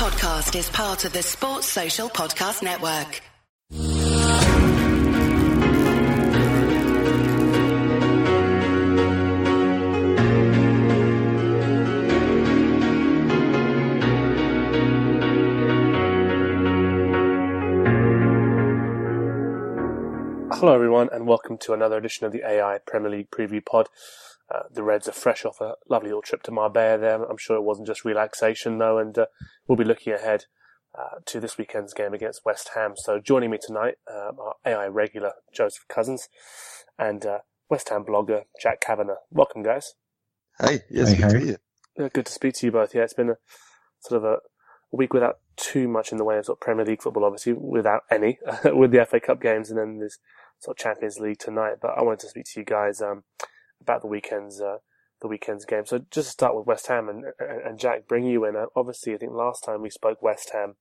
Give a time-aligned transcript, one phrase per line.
[0.00, 3.20] podcast is part of the Sports Social Podcast Network.
[20.58, 23.90] Hello, everyone, and welcome to another edition of the AI Premier League Preview Pod.
[24.50, 27.22] Uh, the Reds are fresh off a lovely little trip to Marbella there.
[27.22, 29.26] I'm sure it wasn't just relaxation, though, and uh,
[29.68, 30.46] we'll be looking ahead
[30.98, 32.94] uh, to this weekend's game against West Ham.
[32.96, 36.28] So joining me tonight, um, our AI regular Joseph Cousins
[36.98, 39.14] and uh, West Ham blogger Jack Kavanagh.
[39.30, 39.94] Welcome, guys.
[40.58, 41.44] Hey, yes, Hey, good to hey.
[41.44, 41.48] meet
[41.96, 42.04] you.
[42.04, 42.94] Uh, good to speak to you both.
[42.94, 43.36] Yeah, it's been a
[44.00, 44.38] sort of a
[44.90, 48.02] week without too much in the way of sort of Premier League football, obviously without
[48.10, 50.18] any, with the FA Cup games and then this
[50.58, 51.74] sort of Champions League tonight.
[51.80, 53.22] But I wanted to speak to you guys um,
[53.80, 54.78] about the weekend's uh,
[55.20, 55.84] the weekend's game.
[55.86, 58.56] So just to start with West Ham and, and, Jack, bring you in.
[58.56, 60.76] Uh, obviously, I think last time we spoke West Ham,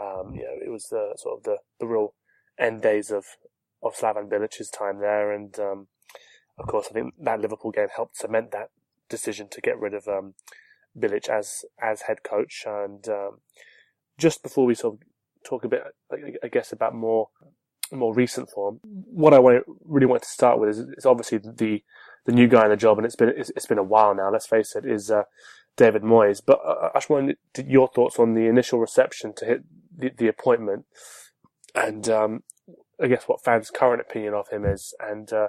[0.00, 2.14] um, you know, it was the sort of the, the real
[2.58, 3.24] end days of
[3.82, 5.88] of Slaven Bilic's time there, and um,
[6.58, 8.70] of course, I think that Liverpool game helped cement that
[9.08, 10.34] decision to get rid of um,
[10.98, 12.64] Bilic as as head coach.
[12.66, 13.40] And um,
[14.18, 15.00] just before we sort of
[15.44, 17.28] talk a bit, I, I guess, about more
[17.92, 21.82] more recent form, what I want, really want to start with is, is obviously the
[22.26, 24.30] the new guy in the job, and it's been it's, it's been a while now.
[24.30, 25.22] Let's face it, is uh,
[25.76, 26.42] David Moyes.
[26.44, 29.62] But uh, I just wanted your thoughts on the initial reception to hit
[29.96, 30.84] the, the appointment,
[31.74, 32.42] and um,
[33.02, 35.48] I guess what fans' current opinion of him is, and uh,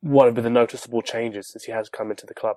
[0.00, 2.56] what have been the noticeable changes since he has come into the club.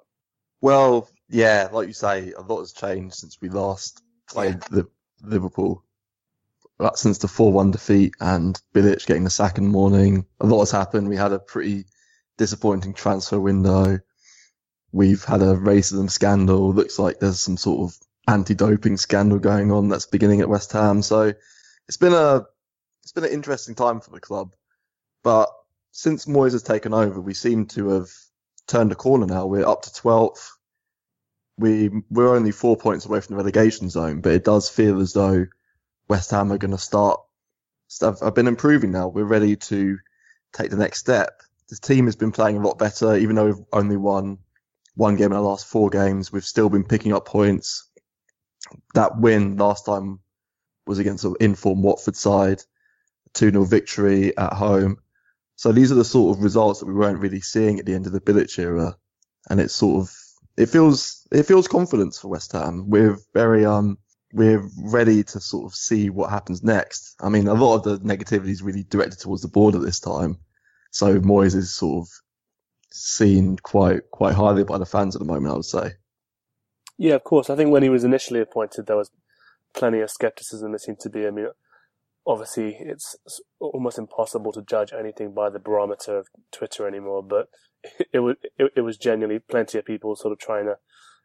[0.61, 4.87] Well, yeah, like you say, a lot has changed since we last played the
[5.21, 5.83] Liverpool.
[6.77, 10.59] But since the 4-1 defeat and Bilic getting the sack in the morning, a lot
[10.59, 11.09] has happened.
[11.09, 11.85] We had a pretty
[12.37, 13.99] disappointing transfer window.
[14.91, 16.73] We've had a racism scandal.
[16.73, 21.01] Looks like there's some sort of anti-doping scandal going on that's beginning at West Ham.
[21.01, 21.33] So
[21.87, 22.45] it's been a
[23.03, 24.55] it's been an interesting time for the club.
[25.23, 25.49] But
[25.91, 28.09] since Moyes has taken over, we seem to have
[28.67, 29.45] turned a corner now.
[29.45, 30.49] We're up to 12th.
[31.57, 35.13] We, we're only four points away from the relegation zone, but it does feel as
[35.13, 35.45] though
[36.07, 37.21] West Ham are going to start,
[38.01, 39.07] have, have been improving now.
[39.07, 39.99] We're ready to
[40.51, 41.42] take the next step.
[41.69, 44.39] The team has been playing a lot better, even though we've only won
[44.95, 46.31] one game in the last four games.
[46.31, 47.89] We've still been picking up points.
[48.93, 50.19] That win last time
[50.85, 52.61] was against an informed Watford side,
[53.33, 54.97] 2-0 victory at home.
[55.55, 58.05] So these are the sort of results that we weren't really seeing at the end
[58.05, 58.97] of the Bilic era,
[59.49, 60.15] and it's sort of
[60.57, 62.89] it feels it feels confidence for West Ham.
[62.89, 63.97] We're very um
[64.33, 67.15] we're ready to sort of see what happens next.
[67.21, 69.99] I mean, a lot of the negativity is really directed towards the board at this
[69.99, 70.37] time,
[70.93, 72.09] so Moyes is sort of
[72.91, 75.51] seen quite quite highly by the fans at the moment.
[75.51, 75.91] I would say.
[76.97, 77.49] Yeah, of course.
[77.49, 79.09] I think when he was initially appointed, there was
[79.73, 80.71] plenty of skepticism.
[80.71, 81.25] There seemed to be.
[81.25, 81.47] I mean,
[82.27, 83.15] obviously, it's
[83.59, 87.23] almost impossible to judge anything by the barometer of Twitter anymore.
[87.23, 87.49] But
[88.13, 90.77] it was it, it was genuinely plenty of people sort of trying to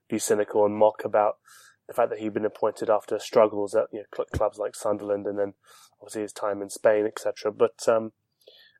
[0.09, 1.37] be cynical and mock about
[1.87, 5.27] the fact that he'd been appointed after struggles at you know, cl- clubs like Sunderland
[5.27, 5.53] and then
[6.01, 7.53] obviously his time in Spain, etc.
[7.53, 8.13] But um,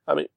[0.07, 0.27] I mean,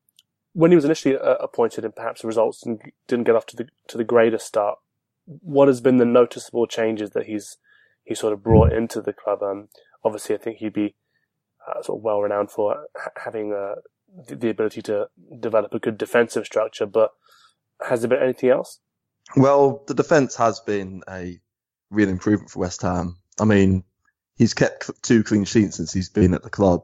[0.53, 2.63] when he was initially uh, appointed and perhaps the results
[3.09, 4.79] didn't, get off to the to the greatest start,
[5.25, 7.57] what has been the noticeable changes that he's
[8.05, 9.43] he sort of brought into the club?
[9.43, 9.69] Um,
[10.05, 10.95] obviously, I think he'd be
[11.69, 12.87] uh, sort of well renowned for
[13.25, 13.81] having uh,
[14.29, 15.09] the, the ability to
[15.41, 16.87] develop a good defensive structure.
[16.87, 17.11] But
[17.89, 18.81] has there been anything else?
[19.37, 21.41] Well, the defence has been a
[21.91, 23.17] real improvement for West Ham.
[23.41, 23.85] I mean,
[24.37, 26.83] he's kept two clean sheets since he's been at the club,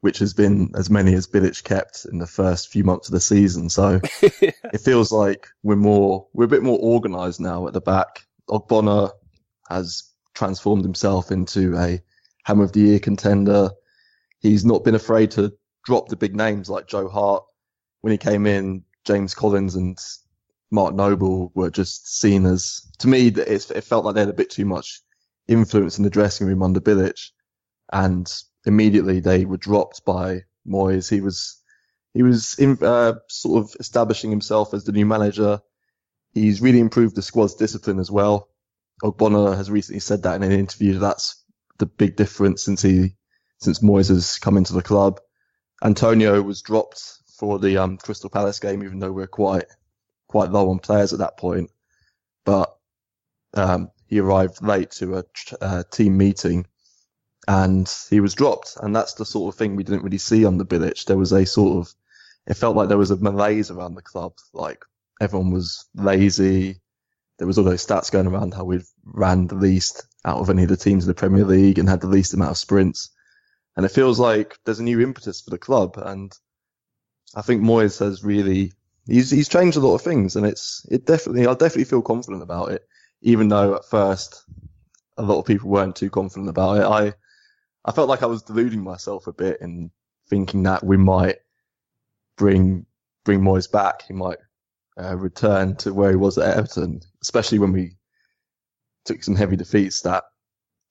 [0.00, 3.20] which has been as many as Bilic kept in the first few months of the
[3.20, 3.68] season.
[3.68, 8.26] So it feels like we're more, we're a bit more organised now at the back.
[8.48, 9.10] Ogbonna
[9.68, 10.04] has
[10.34, 12.00] transformed himself into a
[12.44, 13.70] Hammer of the Year contender.
[14.38, 15.52] He's not been afraid to
[15.84, 17.44] drop the big names like Joe Hart.
[18.02, 19.98] When he came in, James Collins and
[20.70, 24.50] Mark Noble were just seen as, to me, it felt like they had a bit
[24.50, 25.00] too much
[25.48, 27.30] influence in the dressing room under Bilic.
[27.92, 28.30] And
[28.68, 31.10] immediately they were dropped by Moyes.
[31.10, 31.56] He was,
[32.14, 35.60] he was in, uh, sort of establishing himself as the new manager.
[36.32, 38.48] He's really improved the squad's discipline as well.
[39.02, 40.98] Ogbonna has recently said that in an interview.
[40.98, 41.42] That's
[41.78, 43.16] the big difference since he,
[43.58, 45.20] since Moyes has come into the club.
[45.82, 49.66] Antonio was dropped for the um, Crystal Palace game, even though we're quite
[50.26, 51.70] quite low on players at that point.
[52.44, 52.76] But
[53.54, 56.66] um, he arrived late to a tr- uh, team meeting,
[57.48, 58.76] and he was dropped.
[58.80, 61.06] And that's the sort of thing we didn't really see on the Bilic.
[61.06, 61.94] There was a sort of
[62.46, 64.34] it felt like there was a malaise around the club.
[64.52, 64.84] Like
[65.20, 66.80] everyone was lazy.
[67.38, 70.64] There was all those stats going around how we'd ran the least out of any
[70.64, 73.10] of the teams in the Premier League and had the least amount of sprints.
[73.76, 75.94] And it feels like there's a new impetus for the club.
[75.96, 76.32] And
[77.34, 78.72] I think Moyes has really,
[79.06, 82.42] he's, he's changed a lot of things and it's, it definitely, I definitely feel confident
[82.42, 82.86] about it,
[83.22, 84.44] even though at first
[85.16, 86.84] a lot of people weren't too confident about it.
[86.84, 87.14] I,
[87.88, 89.90] I felt like I was deluding myself a bit in
[90.28, 91.36] thinking that we might
[92.36, 92.84] bring,
[93.24, 94.02] bring Moyes back.
[94.02, 94.36] He might
[95.02, 97.96] uh, return to where he was at Everton, especially when we
[99.06, 100.24] took some heavy defeats that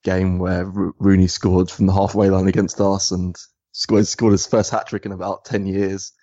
[0.04, 3.36] game where Ro- Rooney scored from the halfway line against us and
[3.74, 6.14] scored, scored his first hat trick in about 10 years.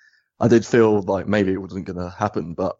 [0.40, 2.74] I did feel like maybe it wasn't going to happen, but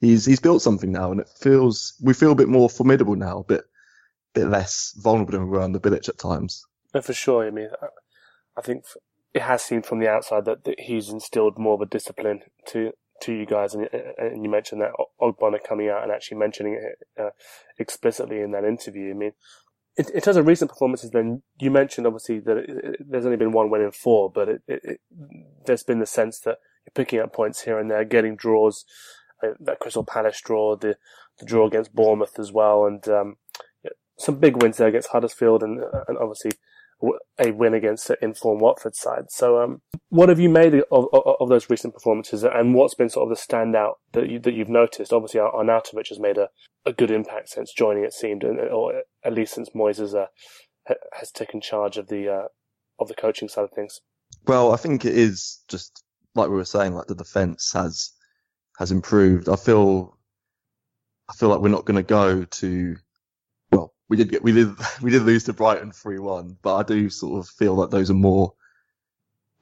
[0.00, 3.40] he's, he's built something now and it feels, we feel a bit more formidable now,
[3.40, 3.64] a bit,
[4.34, 6.64] bit less vulnerable than we were under Bilic at times.
[7.02, 7.46] For sure.
[7.46, 7.68] I mean,
[8.56, 8.84] I think
[9.34, 12.92] it has seemed from the outside that, that he's instilled more of a discipline to
[13.22, 13.88] to you guys, and,
[14.18, 17.30] and you mentioned that Ogbonna coming out and actually mentioning it uh,
[17.78, 19.10] explicitly in that interview.
[19.10, 19.32] I mean,
[19.96, 23.38] in, in, terms of recent performances, then you mentioned obviously that it, it, there's only
[23.38, 24.60] been one win in four, but
[25.64, 28.84] there's been the sense that you're picking up points here and there, getting draws.
[29.42, 30.96] Uh, that Crystal Palace draw, the
[31.38, 33.36] the draw against Bournemouth as well, and um,
[34.18, 36.52] some big wins there against Huddersfield, and, and obviously
[37.38, 39.24] a win against an informed Watford side.
[39.28, 43.10] So, um, what have you made of, of, of, those recent performances, and what's been
[43.10, 45.12] sort of the standout that you, that you've noticed?
[45.12, 46.48] Obviously, Arnautovic has made a,
[46.86, 48.04] a good impact since joining.
[48.04, 50.26] It seemed, or at least since Moyes has, uh,
[51.12, 52.48] has taken charge of the uh,
[52.98, 54.00] of the coaching side of things.
[54.46, 56.02] Well, I think it is just
[56.34, 58.12] like we were saying, like the defence has
[58.78, 59.48] has improved.
[59.48, 60.16] I feel
[61.28, 62.96] I feel like we're not going to go to
[64.08, 64.70] we did get we did
[65.02, 68.10] we did lose to Brighton three one, but I do sort of feel that those
[68.10, 68.54] are more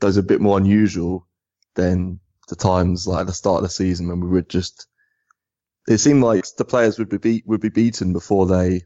[0.00, 1.26] those are a bit more unusual
[1.74, 4.86] than the times like at the start of the season when we would just
[5.86, 8.82] it seemed like the players would be beat, would be beaten before they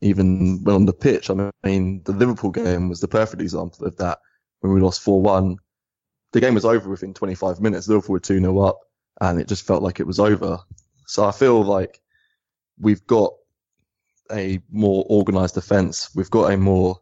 [0.00, 1.30] even went on the pitch.
[1.30, 4.18] I mean, the Liverpool game was the perfect example of that
[4.60, 5.56] when we lost 4-1.
[6.32, 7.88] The game was over within 25 minutes.
[7.88, 8.80] Liverpool were 2-0 up
[9.20, 10.58] and it just felt like it was over.
[11.06, 12.00] So I feel like
[12.78, 13.32] we've got
[14.32, 16.10] a more organized defense.
[16.14, 17.00] We've got a more,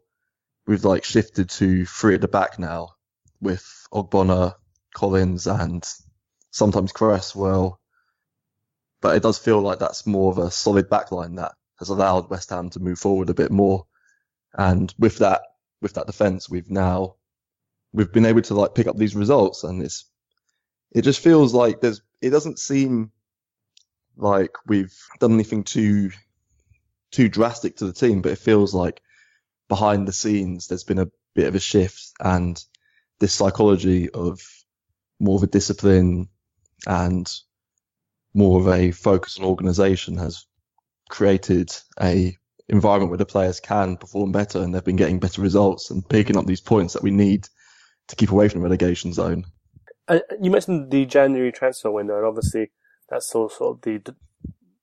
[0.66, 2.90] we've like shifted to three at the back now
[3.40, 4.54] with Ogbonna,
[4.94, 5.84] Collins, and
[6.50, 7.80] sometimes Cresswell.
[9.00, 12.50] But it does feel like that's more of a solid backline that has allowed West
[12.50, 13.86] Ham to move forward a bit more.
[14.54, 15.42] And with that,
[15.80, 17.14] with that defense, we've now,
[17.92, 20.04] we've been able to like pick up these results and it's,
[20.90, 23.12] it just feels like there's, it doesn't seem
[24.16, 26.10] like we've done anything too
[27.10, 29.00] too drastic to the team, but it feels like
[29.68, 32.62] behind the scenes there's been a bit of a shift and
[33.20, 34.40] this psychology of
[35.20, 36.28] more of a discipline
[36.86, 37.30] and
[38.34, 40.46] more of a focus on organization has
[41.08, 41.70] created
[42.00, 42.36] a
[42.68, 46.36] environment where the players can perform better and they've been getting better results and picking
[46.36, 47.48] up these points that we need
[48.08, 49.44] to keep away from the relegation zone.
[50.06, 52.70] Uh, you mentioned the January transfer window, and obviously
[53.08, 54.14] that's also the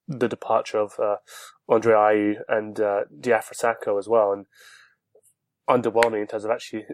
[0.08, 1.16] the departure of uh,
[1.68, 4.46] Andre Ayew and uh, Diafra Sakho as well, and
[5.70, 6.86] underwhelming in terms of actually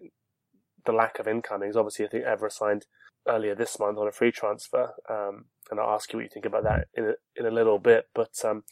[0.85, 1.75] the lack of incomings.
[1.75, 2.85] Obviously, I think Evra signed
[3.27, 6.45] earlier this month on a free transfer, um, and I'll ask you what you think
[6.45, 8.05] about that in a, in a little bit.
[8.15, 8.63] But um,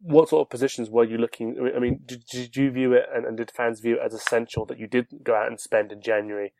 [0.00, 1.70] what sort of positions were you looking?
[1.74, 4.66] I mean, did, did you view it, and, and, did fans view it as essential
[4.66, 6.52] that you did go out and spend in January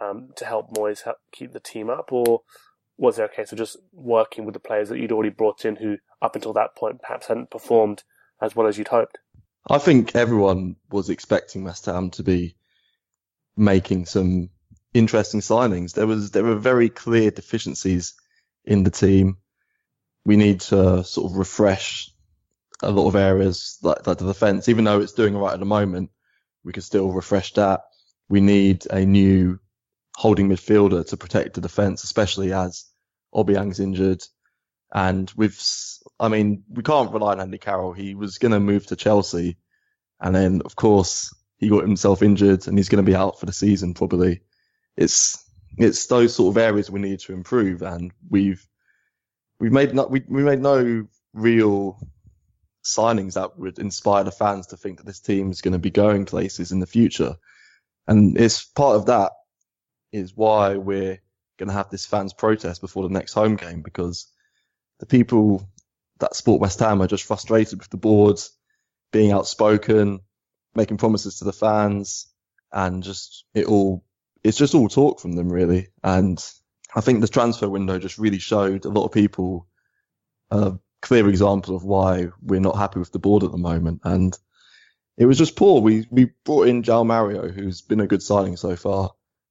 [0.00, 2.42] um, to help Moyes help keep the team up, or
[3.00, 5.74] was there a case of just working with the players that you'd already brought in
[5.74, 8.02] who up until that point perhaps hadn't performed
[8.42, 9.18] as well as you'd hoped?
[9.68, 12.56] I think everyone was expecting West Ham to be
[13.56, 14.50] making some
[14.92, 15.94] interesting signings.
[15.94, 18.14] There was there were very clear deficiencies
[18.66, 19.38] in the team.
[20.26, 22.10] We need to sort of refresh
[22.82, 25.60] a lot of areas like, like the defence, even though it's doing all right at
[25.60, 26.10] the moment.
[26.64, 27.80] We could still refresh that.
[28.28, 29.58] We need a new
[30.14, 32.89] holding midfielder to protect the defence, especially as
[33.34, 34.22] Obiang's injured.
[34.92, 35.60] And we've,
[36.18, 37.92] I mean, we can't rely on Andy Carroll.
[37.92, 39.56] He was going to move to Chelsea.
[40.20, 43.46] And then, of course, he got himself injured and he's going to be out for
[43.46, 44.40] the season probably.
[44.96, 45.44] It's,
[45.78, 47.82] it's those sort of areas we need to improve.
[47.82, 48.66] And we've,
[49.60, 51.98] we've made no, we, we made no real
[52.84, 55.90] signings that would inspire the fans to think that this team is going to be
[55.90, 57.36] going places in the future.
[58.06, 59.32] And it's part of that
[60.12, 61.20] is why we're
[61.60, 64.26] going to have this fans protest before the next home game because
[64.98, 65.68] the people
[66.18, 68.50] that support West Ham are just frustrated with the boards
[69.12, 70.20] being outspoken,
[70.74, 72.26] making promises to the fans,
[72.72, 74.04] and just it all
[74.42, 75.88] it's just all talk from them really.
[76.02, 76.42] And
[76.94, 79.68] I think the transfer window just really showed a lot of people
[80.50, 84.00] a clear example of why we're not happy with the board at the moment.
[84.04, 84.36] And
[85.18, 85.82] it was just poor.
[85.82, 89.10] We we brought in João Mario, who's been a good signing so far,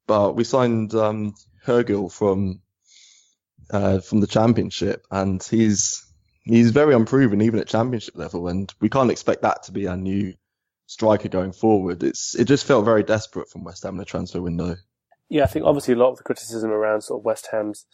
[0.10, 1.36] but we signed um,
[1.68, 2.62] Hugill from
[3.70, 6.04] uh, from the championship, and he's
[6.46, 9.96] he's very unproven even at championship level, and we can't expect that to be our
[9.96, 10.34] new
[10.88, 12.02] striker going forward.
[12.02, 14.78] It's it just felt very desperate from West Ham in the transfer window.
[15.30, 17.86] Yeah, I think obviously a lot of the criticism around sort of West Ham's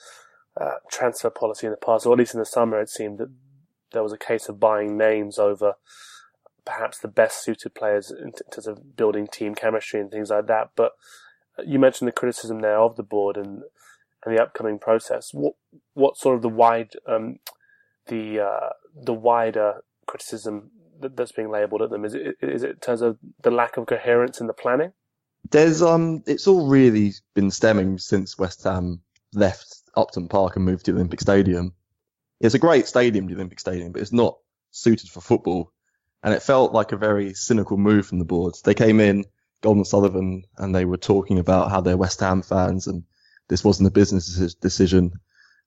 [0.56, 3.30] uh, transfer policy in the past, or at least in the summer, it seemed that
[3.92, 5.74] there was a case of buying names over
[6.64, 10.70] perhaps the best suited players in terms of building team chemistry and things like that.
[10.78, 10.94] But
[11.66, 13.64] you mentioned the criticism there of the board and
[14.26, 15.34] and the upcoming process.
[15.34, 15.54] What
[15.94, 17.40] what sort of the wide um,
[18.08, 20.72] the uh, the wider criticism
[21.02, 23.78] that, that's being labelled at them is it is it in terms of the lack
[23.78, 24.94] of coherence in the planning?
[25.52, 29.02] There's um, it's all really been stemming since West Ham
[29.34, 31.74] left Upton Park and moved to the Olympic Stadium.
[32.40, 34.38] It's a great stadium, the Olympic Stadium, but it's not
[34.72, 35.72] suited for football.
[36.24, 38.56] And it felt like a very cynical move from the board.
[38.64, 39.26] They came in,
[39.66, 43.04] Gold Sullivan, and they were talking about how they're West Ham fans and
[43.48, 45.14] this wasn't a business decision.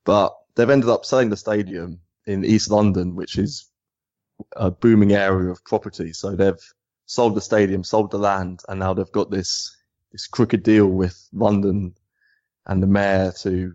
[0.04, 3.68] But they've ended up selling the stadium in East London, which is
[4.54, 6.12] a booming area of property.
[6.12, 6.72] So they've
[7.06, 9.76] sold the stadium, sold the land, and now they've got this
[10.12, 11.94] this crooked deal with London
[12.66, 13.74] and the mayor to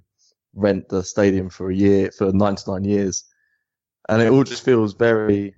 [0.56, 3.26] rent the stadium for a year for 99 years,
[4.08, 5.56] and it all just feels very.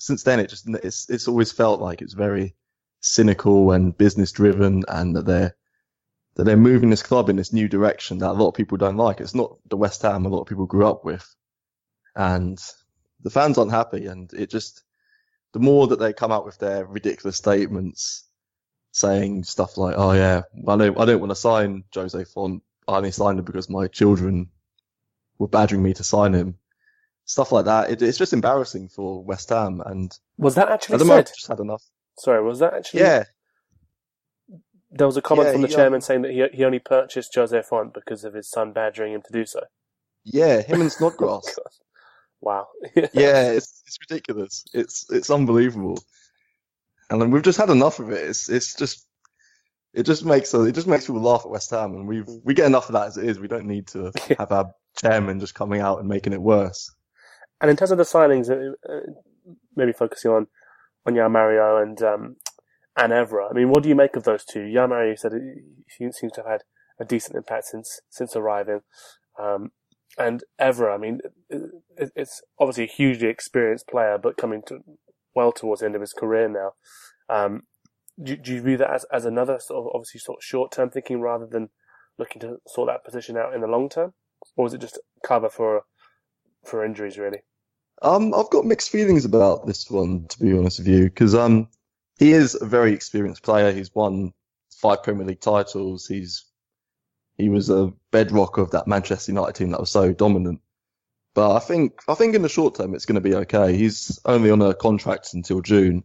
[0.00, 2.56] Since then, it just it's it's always felt like it's very
[3.00, 5.54] cynical and business driven, and that they're
[6.36, 8.96] that they're moving this club in this new direction that a lot of people don't
[8.96, 9.20] like.
[9.20, 11.34] It's not the West Ham a lot of people grew up with,
[12.14, 12.58] and
[13.22, 14.82] the fans aren't happy, and it just
[15.52, 18.24] the more that they come out with their ridiculous statements
[18.92, 22.62] saying stuff like, "Oh yeah, I don't, I don't want to sign Jose Fonte.
[22.88, 24.50] I only signed him because my children
[25.38, 26.56] were badgering me to sign him."
[27.24, 27.90] Stuff like that.
[27.90, 29.80] It, it's just embarrassing for West Ham.
[29.84, 31.06] And was that actually said?
[31.06, 31.84] moment, just had enough.
[32.20, 33.00] Sorry, was that actually?
[33.00, 33.24] Yeah,
[34.90, 37.34] There was a comment Yeah, from the chairman um, saying that he he only purchased
[37.34, 39.62] Jose Fonte because of his son badgering him to do so.
[40.24, 41.60] yeah, him and Snodgrass.
[42.42, 42.68] wow.
[43.12, 44.64] yeah, it's it's ridiculous.
[44.74, 45.98] It's it's unbelievable.
[47.10, 48.28] And then we've just had enough of it.
[48.28, 49.06] It's it's just
[49.94, 52.54] it just makes us it just makes people laugh at West Ham, and we we
[52.54, 53.40] get enough of that as it is.
[53.40, 56.90] We don't need to have our chairman just coming out and making it worse.
[57.60, 59.00] And in terms of the signings, uh, uh,
[59.76, 60.48] maybe focusing on
[61.06, 62.36] on João Mario and um,
[62.96, 63.50] and Evra.
[63.50, 64.60] I mean, what do you make of those two?
[64.60, 65.32] João Mario said
[65.98, 66.62] he seems to have had
[66.98, 68.80] a decent impact since since arriving,
[69.38, 69.70] um,
[70.18, 70.94] and Evra.
[70.94, 74.80] I mean, it, it's obviously a hugely experienced player, but coming to
[75.34, 76.72] well towards the end of his career now.
[77.34, 77.62] Um,
[78.22, 80.90] do, do you view that as, as another sort of obviously sort of short term
[80.90, 81.70] thinking rather than
[82.18, 84.12] looking to sort that position out in the long term,
[84.56, 85.82] or is it just cover for
[86.64, 87.40] for injuries really?
[88.02, 91.68] Um, I've got mixed feelings about this one, to be honest with you, because um,
[92.18, 93.72] he is a very experienced player.
[93.72, 94.32] He's won
[94.72, 96.06] five Premier League titles.
[96.06, 96.46] He's
[97.36, 100.60] he was a bedrock of that Manchester United team that was so dominant.
[101.34, 103.76] But I think I think in the short term it's going to be okay.
[103.76, 106.04] He's only on a contract until June,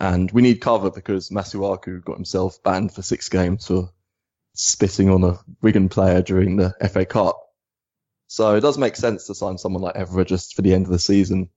[0.00, 3.90] and we need cover because Masuaku got himself banned for six games for
[4.54, 7.45] spitting on a Wigan player during the FA Cup.
[8.28, 10.92] So it does make sense to sign someone like Evra just for the end of
[10.92, 11.50] the season.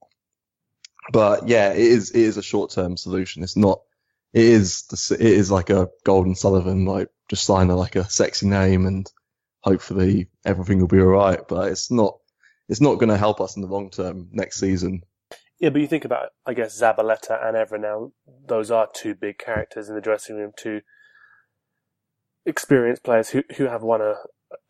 [1.11, 3.43] But yeah, it is it is a short term solution.
[3.43, 3.81] It's not.
[4.33, 7.95] It is the, it is like a Gold and Sullivan, like just sign a, like
[7.95, 9.11] a sexy name and
[9.61, 11.47] hopefully everything will be alright.
[11.47, 12.17] But it's not.
[12.67, 15.01] It's not going to help us in the long term next season.
[15.59, 18.13] Yeah, but you think about, I guess, Zabaleta and Evra now,
[18.47, 20.81] those are two big characters in the dressing room, two
[22.45, 24.15] experienced players who, who have won a,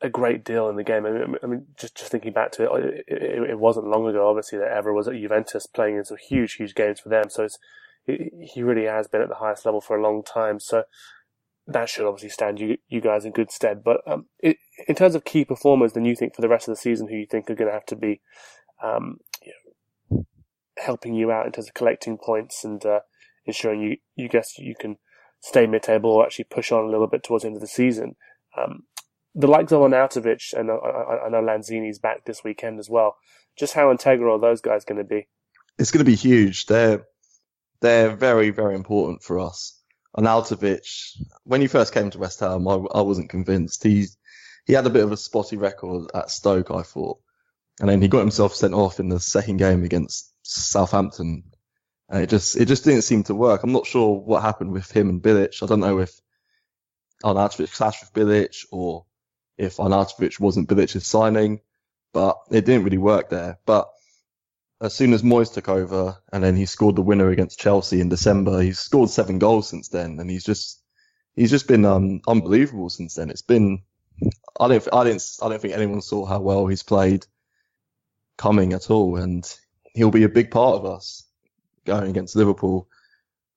[0.02, 1.06] a great deal in the game.
[1.06, 4.08] I mean, I mean just, just thinking back to it, it, it, it wasn't long
[4.08, 7.30] ago, obviously, that Evra was at Juventus playing in some huge, huge games for them.
[7.30, 7.48] So
[8.06, 10.60] he he really has been at the highest level for a long time.
[10.60, 10.84] So
[11.68, 13.84] that should obviously stand you, you guys in good stead.
[13.84, 14.58] But um, it,
[14.88, 17.16] in terms of key performers, then you think for the rest of the season, who
[17.16, 18.22] you think are going to have to be
[18.84, 19.54] um, you
[20.10, 20.26] know,
[20.78, 23.02] helping you out in terms of collecting points and uh,
[23.46, 24.98] ensuring you, you guess you can
[25.42, 28.16] stay mid-table or actually push on a little bit towards the end of the season.
[28.58, 28.84] Um,
[29.40, 33.16] the likes of Arnautovic and I, I, know Lanzini's back this weekend as well.
[33.58, 35.28] Just how integral are those guys going to be?
[35.78, 36.66] It's going to be huge.
[36.66, 37.06] They're
[37.80, 39.80] they're very very important for us.
[40.18, 40.86] Arnautovic,
[41.44, 43.84] when he first came to West Ham, I, I wasn't convinced.
[43.84, 44.08] He
[44.66, 47.20] he had a bit of a spotty record at Stoke, I thought,
[47.80, 51.44] and then he got himself sent off in the second game against Southampton,
[52.10, 53.64] and it just it just didn't seem to work.
[53.64, 55.64] I'm not sure what happened with him and Bilic.
[55.64, 56.12] I don't know if
[57.24, 59.06] Arnautovic clashed with Bilic or
[59.60, 61.60] if Arnautovic wasn't Bilic's signing,
[62.14, 63.60] but it didn't really work there.
[63.66, 63.90] But
[64.82, 68.10] as soon as Moyes took over, and then he scored the winner against Chelsea in
[68.10, 68.62] December.
[68.62, 70.82] He's scored seven goals since then, and he's just
[71.36, 73.30] he's just been um, unbelievable since then.
[73.30, 73.84] It's been
[74.60, 77.26] I don't I didn't I don't think anyone saw how well he's played
[78.38, 79.44] coming at all, and
[79.94, 81.26] he'll be a big part of us
[81.86, 82.88] going against Liverpool.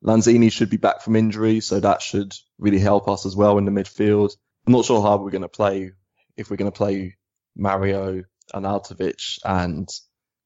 [0.04, 3.64] Lanzini should be back from injury, so that should really help us as well in
[3.64, 4.32] the midfield.
[4.66, 5.92] I'm not sure how we're going to play
[6.36, 7.16] if we're going to play
[7.56, 8.22] Mario
[8.54, 9.88] Arnautovic and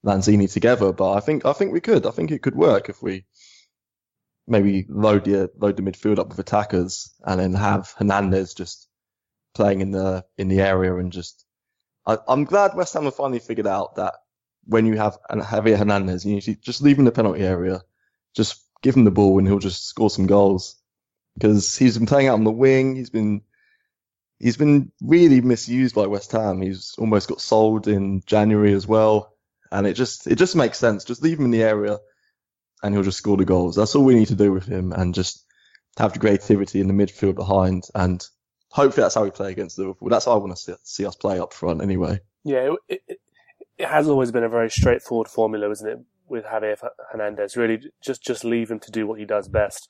[0.05, 2.07] Lanzini together, but I think I think we could.
[2.07, 3.25] I think it could work if we
[4.47, 8.89] maybe load the load the midfield up with attackers and then have Hernandez just
[9.55, 11.45] playing in the in the area and just.
[12.07, 14.15] I, am glad West Ham have finally figured out that
[14.65, 17.83] when you have Javier Hernandez, you just leave him in the penalty area,
[18.35, 20.77] just give him the ball and he'll just score some goals
[21.35, 22.95] because he's been playing out on the wing.
[22.95, 23.43] He's been
[24.39, 26.63] he's been really misused by West Ham.
[26.63, 29.37] He's almost got sold in January as well
[29.71, 31.05] and it just it just makes sense.
[31.05, 31.99] Just leave him in the area,
[32.83, 33.77] and he'll just score the goals.
[33.77, 35.45] That's all we need to do with him, and just
[35.99, 38.25] have the creativity in the midfield behind, and
[38.71, 40.09] hopefully that's how we play against Liverpool.
[40.09, 42.21] That's how I want to see, see us play up front, anyway.
[42.45, 43.21] Yeah, it, it,
[43.79, 45.99] it, has always been a very straightforward formula, isn't it?
[46.29, 46.77] With Javier
[47.13, 49.89] Hernandez, really just just leave him to do what he does best,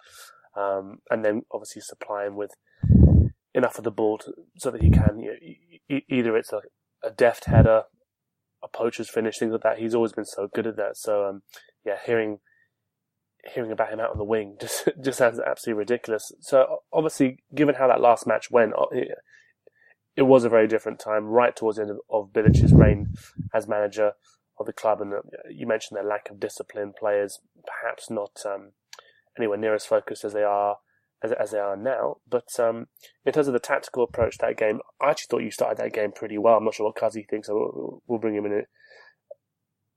[0.56, 2.52] um, and then obviously supply him with
[3.56, 5.36] enough of the ball to, so that he can you
[5.88, 6.60] know, either it's a,
[7.02, 7.84] a deft header
[8.66, 9.78] a poacher's finish, things like that.
[9.78, 10.96] He's always been so good at that.
[10.96, 11.42] So um,
[11.84, 12.38] yeah, hearing
[13.54, 16.32] hearing about him out on the wing just just sounds absolutely ridiculous.
[16.40, 19.08] So obviously, given how that last match went, it,
[20.16, 23.14] it was a very different time, right towards the end of, of Bilic's reign
[23.54, 24.12] as manager
[24.58, 25.00] of the club.
[25.00, 25.18] And uh,
[25.50, 28.72] you mentioned their lack of discipline, players perhaps not um,
[29.38, 30.78] anywhere near as focused as they are
[31.22, 32.16] as, as they are now.
[32.28, 32.86] But um,
[33.24, 35.92] in terms of the tactical approach to that game, I actually thought you started that
[35.92, 36.56] game pretty well.
[36.56, 37.48] I'm not sure what Kazi thinks.
[37.48, 38.64] So we'll, we'll bring him in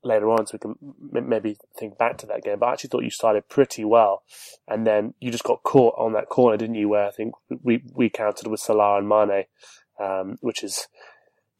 [0.02, 2.58] later on so we can maybe think back to that game.
[2.58, 4.22] But I actually thought you started pretty well,
[4.66, 6.88] and then you just got caught on that corner, didn't you?
[6.88, 9.44] Where I think we we countered with Salah and Mane,
[10.00, 10.88] um, which is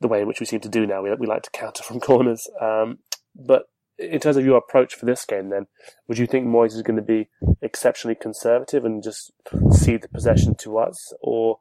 [0.01, 1.03] the way in which we seem to do now.
[1.03, 2.99] We we like to counter from corners, um,
[3.35, 3.64] but
[4.00, 5.66] in terms of your approach for this game, then
[6.08, 7.28] would you think Moyes is going to be
[7.60, 9.32] exceptionally conservative and just
[9.72, 11.58] cede the possession to us, or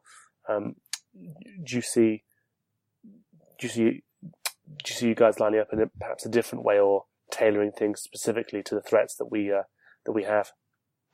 [0.48, 0.76] um,
[1.14, 2.24] do you see
[3.58, 6.64] do you see do you see you guys lining up in a, perhaps a different
[6.64, 9.62] way or tailoring things specifically to the threats that we uh,
[10.06, 10.52] that we have?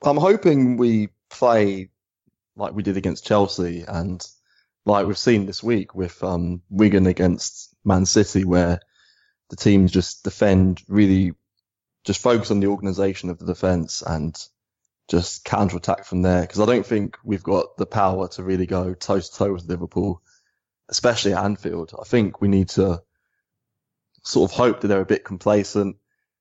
[0.03, 1.89] I'm hoping we play
[2.55, 4.25] like we did against Chelsea and
[4.85, 8.79] like we've seen this week with um, Wigan against Man City, where
[9.49, 11.33] the teams just defend really,
[12.03, 14.37] just focus on the organisation of the defence and
[15.09, 16.41] just counter attack from there.
[16.41, 19.67] Because I don't think we've got the power to really go toe to toe with
[19.67, 20.21] Liverpool,
[20.89, 21.93] especially at Anfield.
[21.99, 23.01] I think we need to
[24.23, 25.97] sort of hope that they're a bit complacent.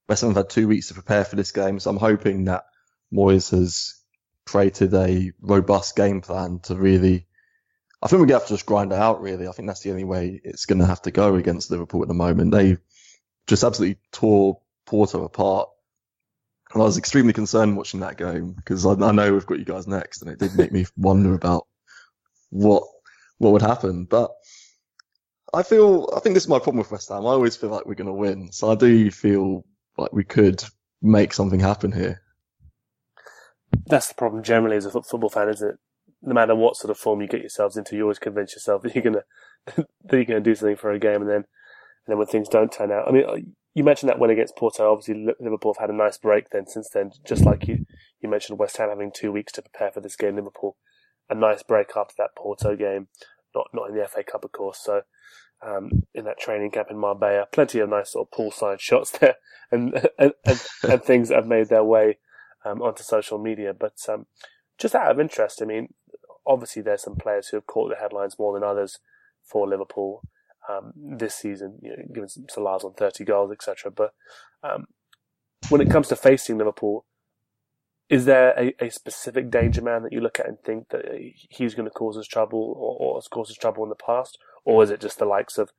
[0.08, 2.64] West Ham have had two weeks to prepare for this game, so I'm hoping that
[3.12, 3.94] Moyes has
[4.44, 7.26] created a robust game plan to really
[8.02, 9.22] I think we're gonna have to just grind it out.
[9.22, 12.08] Really, I think that's the only way it's gonna have to go against Liverpool at
[12.08, 12.52] the moment.
[12.52, 12.76] They
[13.46, 15.68] just absolutely tore Porto apart.
[16.72, 19.64] And I was extremely concerned watching that game because I, I, know we've got you
[19.64, 21.66] guys next, and it did make me wonder about
[22.50, 22.82] what
[23.38, 24.04] what would happen.
[24.04, 24.32] But
[25.54, 27.26] I feel I think this is my problem with West Ham.
[27.26, 29.64] I always feel like we're going to win, so I do feel
[29.96, 30.62] like we could
[31.00, 32.20] make something happen here.
[33.86, 35.76] That's the problem generally as a football fan, isn't it?
[36.22, 38.94] No matter what sort of form you get yourselves into, you always convince yourself that
[38.94, 39.24] you're gonna
[39.76, 41.44] that you're gonna do something for a game, and then
[42.06, 43.36] then when things don't turn out, I mean, uh,
[43.74, 44.90] you mentioned that win against Porto.
[44.90, 47.10] Obviously, Liverpool have had a nice break then since then.
[47.26, 47.84] Just like you,
[48.20, 50.36] you mentioned West Ham having two weeks to prepare for this game.
[50.36, 50.76] Liverpool,
[51.28, 53.08] a nice break after that Porto game,
[53.54, 54.80] not not in the FA Cup, of course.
[54.82, 55.02] So,
[55.66, 59.36] um, in that training camp in Marbella, plenty of nice sort of poolside shots there,
[59.70, 62.18] and and, and, and things that have made their way
[62.64, 63.74] um, onto social media.
[63.78, 64.26] But um,
[64.78, 65.92] just out of interest, I mean,
[66.46, 69.00] obviously there's some players who have caught the headlines more than others
[69.44, 70.22] for Liverpool
[70.68, 73.90] um, this season, you know, given Salah's on 30 goals, etc.
[73.90, 74.12] But
[74.62, 74.86] um,
[75.68, 77.04] when it comes to facing Liverpool,
[78.08, 81.04] is there a, a, specific danger man that you look at and think that
[81.50, 84.38] he's going to cause us trouble or, or, has caused us trouble in the past?
[84.64, 85.70] Or is it just the likes of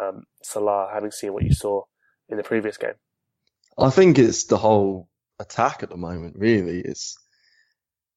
[0.00, 1.84] um, Salah having seen what you saw
[2.28, 2.94] in the previous game?
[3.78, 6.80] I think it's the whole attack at the moment, really.
[6.80, 7.16] It's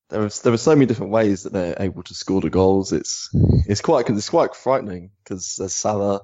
[0.09, 2.91] there are there are so many different ways that they're able to score the goals.
[2.91, 3.29] It's
[3.67, 6.21] it's quite it's quite frightening because there's Salah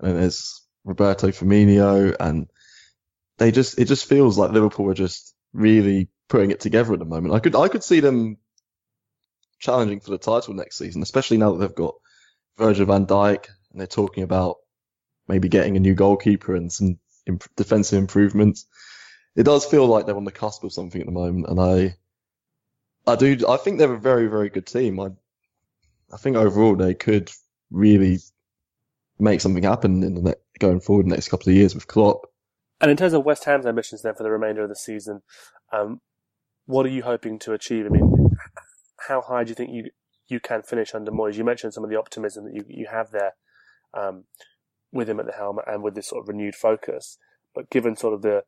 [0.00, 2.48] and there's Roberto Firmino and
[3.38, 7.04] they just it just feels like Liverpool are just really putting it together at the
[7.04, 7.34] moment.
[7.34, 8.38] I could I could see them
[9.58, 11.94] challenging for the title next season, especially now that they've got
[12.56, 14.56] Virgil van Dijk and they're talking about
[15.28, 18.66] maybe getting a new goalkeeper and some imp- defensive improvements.
[19.36, 21.96] It does feel like they're on the cusp of something at the moment, and I,
[23.08, 25.00] I do, I think they're a very, very good team.
[25.00, 25.08] I,
[26.12, 27.30] I think overall they could
[27.70, 28.18] really
[29.18, 32.26] make something happen in the ne- going forward the next couple of years with Klopp.
[32.80, 35.22] And in terms of West Ham's ambitions then for the remainder of the season,
[35.72, 36.00] um,
[36.66, 37.86] what are you hoping to achieve?
[37.86, 38.30] I mean,
[39.08, 39.90] how high do you think you
[40.28, 41.36] you can finish under Moyes?
[41.36, 43.32] You mentioned some of the optimism that you you have there
[43.94, 44.24] um,
[44.92, 47.18] with him at the helm and with this sort of renewed focus.
[47.54, 48.44] But given sort of the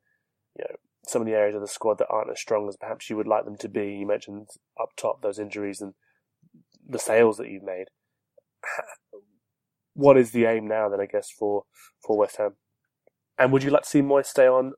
[0.56, 3.08] you know some of the areas of the squad that aren't as strong as perhaps
[3.10, 4.48] you would like them to be, you mentioned
[4.80, 5.94] up top those injuries and
[6.88, 7.86] the sales that you've made.
[9.94, 11.00] What is the aim now then?
[11.00, 11.64] I guess for
[12.06, 12.54] for West Ham.
[13.38, 14.72] And would you like to see Moyes stay on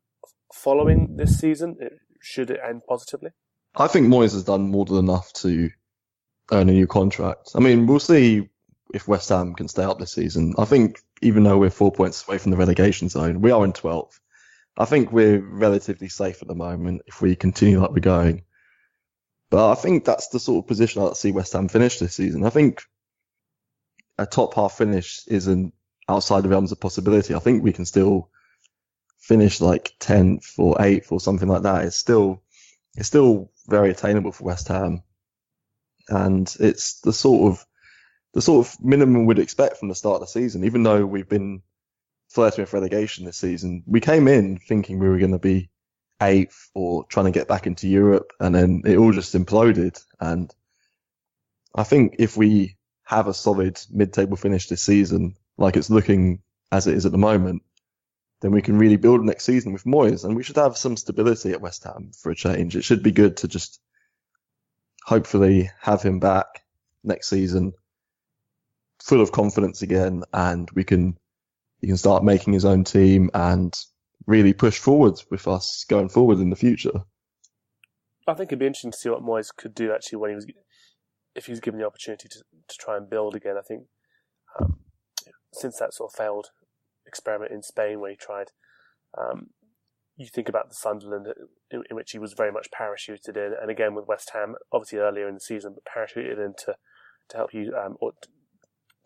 [0.52, 1.76] following this season?
[1.80, 1.88] Uh,
[2.20, 3.30] should it end positively?
[3.76, 5.70] I think Moyes has done more than enough to
[6.50, 7.50] earn a new contract.
[7.54, 8.48] I mean, we'll see
[8.94, 10.54] if West Ham can stay up this season.
[10.58, 13.72] I think even though we're four points away from the relegation zone, we are in
[13.72, 14.18] 12th.
[14.76, 18.44] I think we're relatively safe at the moment if we continue like we're going.
[19.50, 22.46] But I think that's the sort of position I'd see West Ham finish this season.
[22.46, 22.82] I think
[24.16, 25.74] a top half finish isn't
[26.08, 27.35] outside the realms of possibility.
[27.35, 28.30] I think we can still
[29.18, 31.85] finish like 10th or 8th or something like that.
[31.85, 32.42] It's still,
[32.96, 35.02] it's still very attainable for West Ham.
[36.08, 37.66] And it's the sort of,
[38.32, 41.28] the sort of minimum we'd expect from the start of the season, even though we've
[41.28, 41.62] been
[42.32, 43.82] flirting with relegation this season.
[43.86, 45.70] We came in thinking we were going to be
[46.20, 50.02] eighth or trying to get back into Europe and then it all just imploded.
[50.20, 50.52] And
[51.74, 56.86] I think if we have a solid mid-table finish this season, like it's looking as
[56.86, 57.62] it is at the moment,
[58.40, 61.52] then we can really build next season with Moyes, and we should have some stability
[61.52, 62.74] at West Ham for a change.
[62.74, 63.80] It should be good to just
[65.04, 66.46] hopefully have him back
[67.04, 67.72] next season,
[69.00, 71.16] full of confidence again, and we can
[71.82, 73.78] he can start making his own team and
[74.26, 77.02] really push forwards with us going forward in the future.
[78.26, 80.46] I think it'd be interesting to see what Moyes could do actually when he was,
[81.34, 83.56] if he was given the opportunity to, to try and build again.
[83.58, 83.86] I think
[84.60, 84.78] um,
[85.52, 86.50] since that sort of failed
[87.04, 88.48] experiment in Spain where he tried.
[89.18, 89.48] Um,
[90.16, 91.26] you think about the Sunderland
[91.70, 94.98] in, in, which he was very much parachuted in, and again with West Ham, obviously
[94.98, 96.76] earlier in the season, but parachuted in to,
[97.28, 98.12] to help you um, or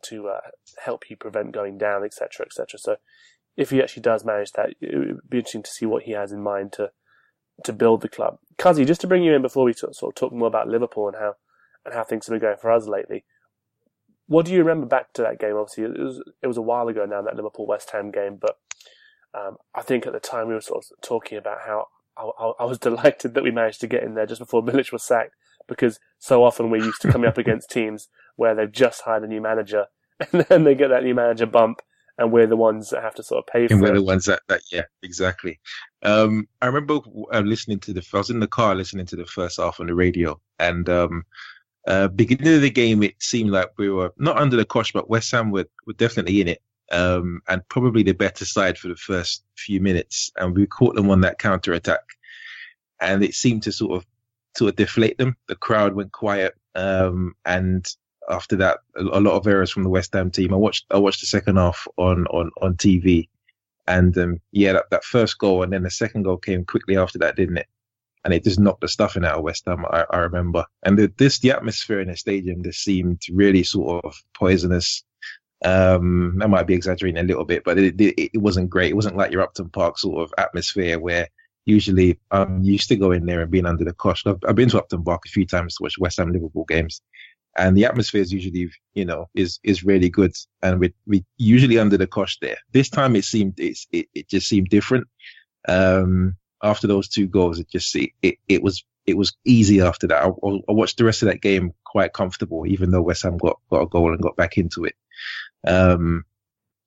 [0.08, 0.40] to uh,
[0.84, 2.78] help you prevent going down, etc., etc.
[2.78, 2.96] So,
[3.56, 6.32] if he actually does manage that, it would be interesting to see what he has
[6.32, 6.90] in mind to
[7.64, 8.38] to build the club.
[8.58, 10.68] Kazi, just to bring you in before we sort of, sort of talk more about
[10.68, 11.36] Liverpool and how
[11.84, 13.24] and how things have been going for us lately.
[14.26, 15.56] What do you remember back to that game?
[15.56, 18.58] Obviously, it was it was a while ago now that Liverpool West Ham game, but
[19.34, 22.64] um, I think at the time we were sort of talking about how I, I,
[22.64, 25.34] was delighted that we managed to get in there just before Bilic was sacked,
[25.68, 29.28] because so often we're used to coming up against teams where they've just hired a
[29.28, 29.86] new manager
[30.32, 31.80] and then they get that new manager bump,
[32.18, 33.72] and we're the ones that have to sort of pay for it.
[33.72, 33.94] and we're it.
[33.94, 35.60] the ones that, that yeah, exactly.
[36.02, 37.00] Um, I remember
[37.32, 39.86] uh, listening to the, I was in the car listening to the first half on
[39.86, 41.24] the radio, and um,
[41.86, 45.08] uh, beginning of the game, it seemed like we were not under the cosh, but
[45.08, 46.62] West Ham were, were definitely in it.
[46.92, 50.30] Um, and probably the better side for the first few minutes.
[50.36, 52.02] And we caught them on that counter attack.
[53.00, 54.06] And it seemed to sort of,
[54.56, 55.36] sort of deflate them.
[55.48, 56.54] The crowd went quiet.
[56.74, 57.86] Um, and
[58.28, 60.52] after that, a, a, lot of errors from the West Ham team.
[60.52, 63.28] I watched, I watched the second half on, on, on TV.
[63.88, 67.18] And, um, yeah, that, that first goal and then the second goal came quickly after
[67.18, 67.68] that, didn't it?
[68.26, 69.86] and it just knocked the stuffing out of West Ham.
[69.88, 74.04] I, I remember, and the, this the atmosphere in the stadium just seemed really sort
[74.04, 75.04] of poisonous.
[75.64, 78.90] Um, I might be exaggerating a little bit, but it, it, it wasn't great.
[78.90, 81.28] It wasn't like your Upton Park sort of atmosphere where
[81.66, 84.26] usually I'm used to going in there and being under the cosh.
[84.26, 87.02] I've, I've been to Upton Park a few times to watch West Ham Liverpool games,
[87.56, 91.78] and the atmosphere is usually, you know, is is really good, and we we usually
[91.78, 92.56] under the cosh there.
[92.72, 95.06] This time it seemed it's, it it just seemed different.
[95.68, 100.06] Um, after those two goals, it just it, it, it was it was easy after
[100.08, 100.22] that.
[100.22, 103.58] I, I, watched the rest of that game quite comfortable, even though West Ham got,
[103.70, 104.94] got a goal and got back into it.
[105.66, 106.24] Um,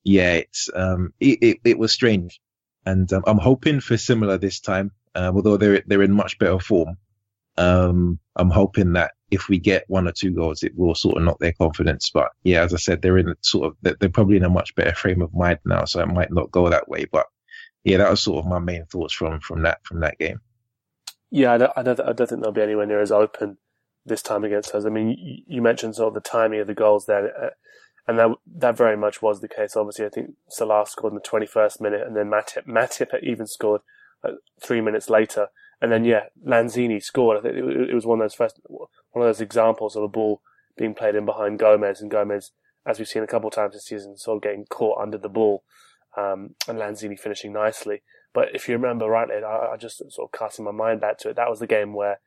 [0.04, 2.40] yeah, it's um, it, it, it was strange,
[2.86, 4.92] and um, I'm hoping for similar this time.
[5.14, 6.96] Uh, although they're they're in much better form,
[7.56, 11.22] um, I'm hoping that if we get one or two goals, it will sort of
[11.22, 12.10] knock their confidence.
[12.12, 14.94] But yeah, as I said, they're in sort of they're probably in a much better
[14.94, 17.06] frame of mind now, so it might not go that way.
[17.10, 17.26] But
[17.84, 20.40] yeah, that was sort of my main thoughts from from that from that game.
[21.30, 23.58] Yeah, I don't, I don't, I don't think they'll be anywhere near as open
[24.04, 24.84] this time against us.
[24.84, 27.50] I mean, you, you mentioned sort of the timing of the goals there, uh,
[28.08, 29.76] and that that very much was the case.
[29.76, 33.82] Obviously, I think Salah scored in the 21st minute, and then Matip, Matip even scored
[34.24, 35.48] uh, three minutes later,
[35.80, 37.38] and then yeah, Lanzini scored.
[37.38, 40.42] I think it, was one of those first one of those examples of a ball
[40.76, 42.52] being played in behind Gomez, and Gomez,
[42.86, 45.28] as we've seen a couple of times this season, sort of getting caught under the
[45.28, 45.64] ball
[46.16, 48.02] um, and Lanzini finishing nicely.
[48.32, 51.30] But if you remember rightly, I, I just sort of casting my mind back to
[51.30, 51.36] it.
[51.36, 52.20] That was the game where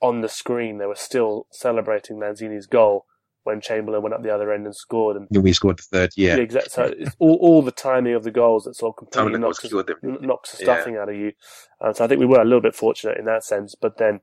[0.00, 3.06] on the screen they were still celebrating Lanzini's goal
[3.44, 5.16] when Chamberlain went up the other end and scored.
[5.16, 6.36] And we scored the third, yeah.
[6.36, 6.70] exactly.
[6.70, 9.72] So it's all, all the timing of the goals that sort of completely knocks, us,
[10.02, 11.02] knocks the stuffing yeah.
[11.02, 11.32] out of you.
[11.80, 13.74] Um, so I think we were a little bit fortunate in that sense.
[13.80, 14.20] But then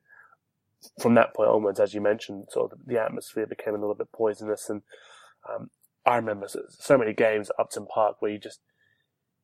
[0.99, 4.11] from that point onwards, as you mentioned, sort of the atmosphere became a little bit
[4.11, 4.69] poisonous.
[4.69, 4.81] And
[5.49, 5.69] um,
[6.05, 8.59] I remember so many games at Upton Park where you just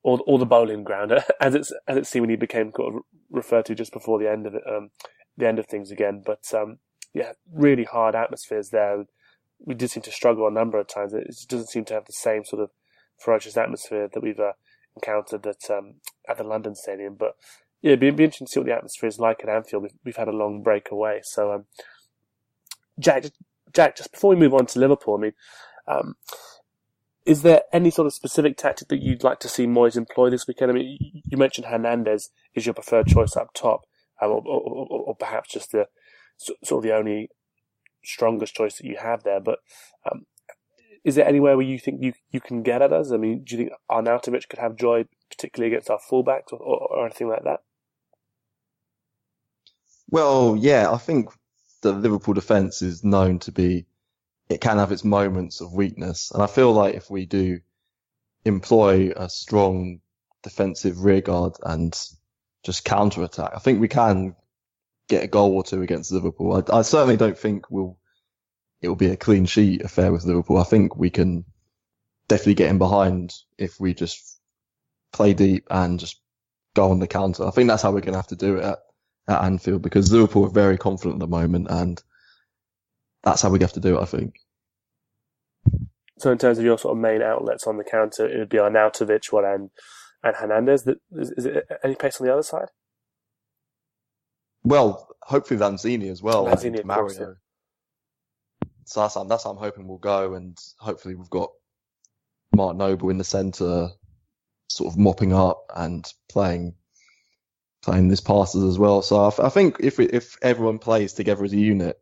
[0.03, 3.75] all, all the bowling ground, as it's as it seemingly became sort of referred to
[3.75, 4.89] just before the end of it, um,
[5.37, 6.23] the end of things again.
[6.25, 6.79] But um,
[7.13, 9.05] yeah, really hard atmospheres there.
[9.65, 11.13] We did seem to struggle a number of times.
[11.13, 12.69] It doesn't seem to have the same sort of
[13.17, 14.53] ferocious atmosphere that we've uh,
[14.95, 15.95] encountered at um,
[16.27, 17.15] at the London Stadium.
[17.15, 17.35] But
[17.81, 19.83] yeah, it'd be, it'd be, interesting to see what the atmosphere is like at Anfield.
[19.83, 21.65] We've, we've had a long break away, so um,
[22.99, 23.25] Jack,
[23.73, 25.33] Jack, just before we move on to Liverpool, I mean,
[25.87, 26.15] um,
[27.25, 30.47] is there any sort of specific tactic that you'd like to see Moyes employ this
[30.47, 30.71] weekend?
[30.71, 33.81] I mean, you mentioned Hernandez is your preferred choice up top,
[34.21, 35.87] um, or, or, or, or, perhaps just the
[36.37, 37.29] sort of the only
[38.03, 39.39] strongest choice that you have there.
[39.39, 39.59] But
[40.09, 40.25] um,
[41.03, 43.11] is there anywhere where you think you, you can get at us?
[43.11, 46.87] I mean, do you think Arnautovic could have joy, particularly against our fullbacks or, or,
[46.91, 47.61] or anything like that?
[50.09, 51.29] Well, yeah, I think
[51.81, 53.85] the Liverpool defence is known to be,
[54.49, 56.31] it can have its moments of weakness.
[56.31, 57.59] And I feel like if we do
[58.45, 59.99] employ a strong
[60.43, 61.97] defensive rearguard and
[62.63, 64.35] just counter attack, I think we can
[65.07, 66.53] get a goal or two against Liverpool.
[66.53, 67.97] I, I certainly don't think we'll,
[68.81, 70.57] it will be a clean sheet affair with Liverpool.
[70.57, 71.45] I think we can
[72.27, 74.39] definitely get in behind if we just
[75.13, 76.21] play deep and just
[76.75, 77.45] go on the counter.
[77.45, 78.79] I think that's how we're going to have to do it at
[79.27, 82.01] at Anfield because Liverpool are very confident at the moment, and
[83.23, 84.01] that's how we have to do it.
[84.01, 84.39] I think.
[86.17, 88.57] So, in terms of your sort of main outlets on the counter, it would be
[88.57, 89.69] Arnautovic, what and
[90.23, 90.87] and Hernandez.
[91.11, 92.69] Is, is it any pace on the other side?
[94.67, 96.45] Well, hopefully Lanzini as well.
[96.45, 97.03] Lanzini, Mario.
[97.03, 98.67] Course, yeah.
[98.83, 101.51] So that's, that's how I'm hoping we'll go, and hopefully we've got
[102.53, 103.89] Mark Noble in the centre,
[104.67, 106.75] sort of mopping up and playing
[107.81, 109.01] playing this passes as well.
[109.01, 111.97] So I, I think if we, if everyone plays together as a unit,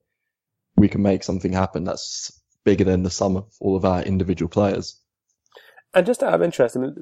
[0.75, 4.49] we can make something happen that's bigger than the sum of all of our individual
[4.49, 4.99] players.
[5.93, 6.95] And just out of interest, I mean,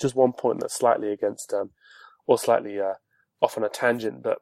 [0.00, 1.70] just one point that's slightly against, um,
[2.26, 2.94] or slightly uh,
[3.40, 4.38] off on a tangent, but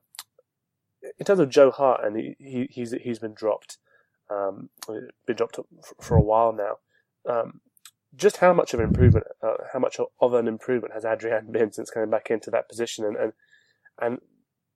[1.19, 3.79] in terms of Joe Hart, and he, he he's he's been dropped,
[4.31, 4.71] um,
[5.27, 5.59] been dropped
[6.01, 6.79] for a while now.
[7.31, 7.61] Um,
[8.17, 11.73] just how much of an improvement, uh, how much of an improvement has Adrian been
[11.73, 13.33] since coming back into that position, and, and
[14.01, 14.19] and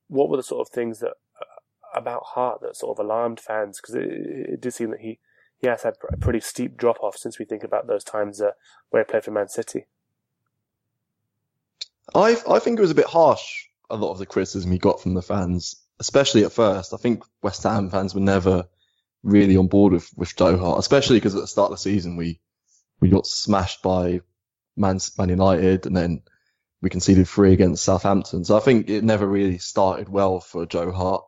[0.08, 3.80] what were the sort of things that uh, about Hart that sort of alarmed fans?
[3.80, 5.18] Because it, it, did seem that he,
[5.58, 8.50] he has had a pretty steep drop off since we think about those times uh,
[8.90, 9.86] where he played for Man City.
[12.14, 13.66] I I think it was a bit harsh.
[13.90, 16.94] A lot of the criticism he got from the fans, especially at first.
[16.94, 18.68] I think West Ham fans were never
[19.22, 22.16] really on board with with Joe Hart, especially because at the start of the season
[22.16, 22.40] we
[23.00, 24.20] we got smashed by
[24.76, 26.22] Man, Man United, and then
[26.80, 28.44] we conceded three against Southampton.
[28.44, 31.24] So I think it never really started well for Joe Hart.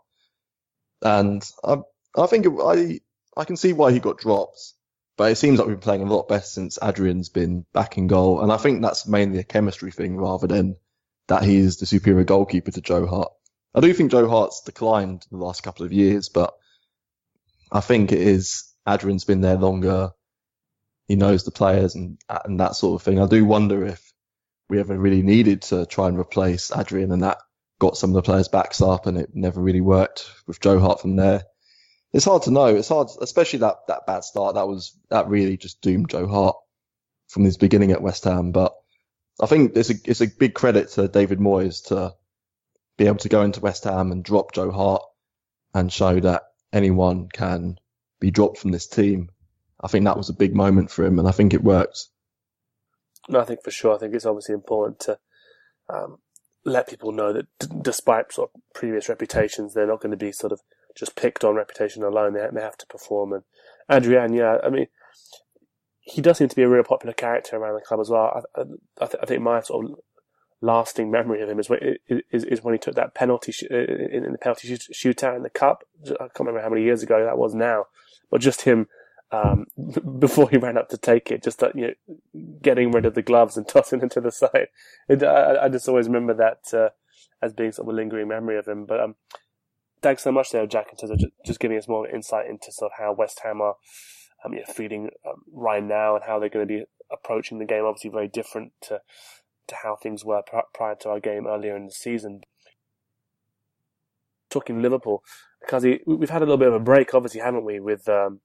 [1.02, 1.78] And I,
[2.16, 3.00] I think it, I,
[3.40, 4.72] I can see why he got dropped,
[5.16, 8.06] but it seems like we've been playing a lot better since Adrian's been back in
[8.06, 8.40] goal.
[8.40, 10.76] And I think that's mainly a chemistry thing rather than
[11.28, 13.32] that he's the superior goalkeeper to Joe Hart.
[13.74, 16.54] I do think Joe Hart's declined the last couple of years, but
[17.72, 20.10] I think it is Adrian's been there longer.
[21.08, 23.20] He knows the players and and that sort of thing.
[23.20, 24.12] I do wonder if
[24.68, 27.38] we ever really needed to try and replace Adrian, and that
[27.80, 31.00] got some of the players' backs up, and it never really worked with Joe Hart
[31.00, 31.42] from there.
[32.12, 32.66] It's hard to know.
[32.66, 34.54] It's hard, especially that that bad start.
[34.54, 36.56] That was that really just doomed Joe Hart
[37.28, 38.52] from his beginning at West Ham.
[38.52, 38.72] But
[39.40, 42.14] I think it's a it's a big credit to David Moyes to
[42.96, 45.02] be able to go into West Ham and drop Joe Hart
[45.74, 47.78] and show that anyone can
[48.20, 49.30] be dropped from this team.
[49.80, 52.08] I think that was a big moment for him, and I think it worked.
[53.28, 53.94] No, I think for sure.
[53.94, 55.18] I think it's obviously important to
[55.88, 56.18] um,
[56.64, 60.32] let people know that d- despite sort of previous reputations, they're not going to be
[60.32, 60.60] sort of
[60.96, 62.34] just picked on reputation alone.
[62.34, 63.32] They, they have to perform.
[63.32, 63.42] And
[63.90, 64.86] Adrian, yeah, I mean,
[66.00, 68.42] he does seem to be a real popular character around the club as well.
[68.56, 68.60] I,
[69.00, 69.98] I, th- I think my sort of
[70.64, 74.24] lasting memory of him is when, is, is when he took that penalty sh- in,
[74.24, 75.84] in the penalty shootout in the cup.
[76.04, 77.86] I can't remember how many years ago that was now,
[78.30, 78.88] but just him
[79.30, 79.66] um,
[80.18, 81.94] before he ran up to take it, just you
[82.34, 84.68] know, getting rid of the gloves and tossing it to the side.
[85.08, 86.90] It, I, I, just always remember that uh,
[87.42, 88.86] as being sort of a lingering memory of him.
[88.86, 89.14] But um,
[90.02, 92.72] thanks so much there, Jack, in terms of just, just giving us more insight into
[92.72, 93.76] sort of how West Ham are
[94.44, 97.64] um, you know, feeding um, right now and how they're going to be approaching the
[97.64, 99.00] game obviously very different to
[99.68, 100.42] to how things were
[100.74, 102.42] prior to our game earlier in the season.
[104.50, 105.22] Talking Liverpool,
[105.60, 107.80] because we've had a little bit of a break, obviously, haven't we?
[107.80, 108.40] With um,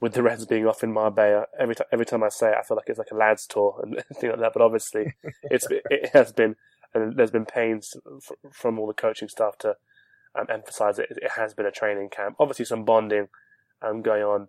[0.00, 2.62] with the Reds being off in Marbella, every time every time I say it, I
[2.62, 4.52] feel like it's like a lads tour and things like that.
[4.52, 6.56] But obviously, it's it has been,
[6.94, 7.96] and there's been pains
[8.52, 9.76] from all the coaching staff to
[10.38, 11.06] um, emphasise it.
[11.10, 12.36] It has been a training camp.
[12.38, 13.28] Obviously, some bonding
[13.82, 14.48] um, going on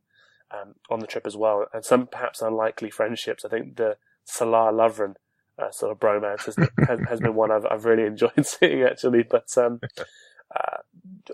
[0.51, 3.43] um, on the trip as well, and some perhaps unlikely friendships.
[3.43, 5.15] I think the Salah Lovren
[5.59, 6.55] uh, sort of bromance has,
[6.87, 9.23] has, has, been one I've, I've really enjoyed seeing actually.
[9.23, 9.79] But um,
[10.55, 10.77] uh,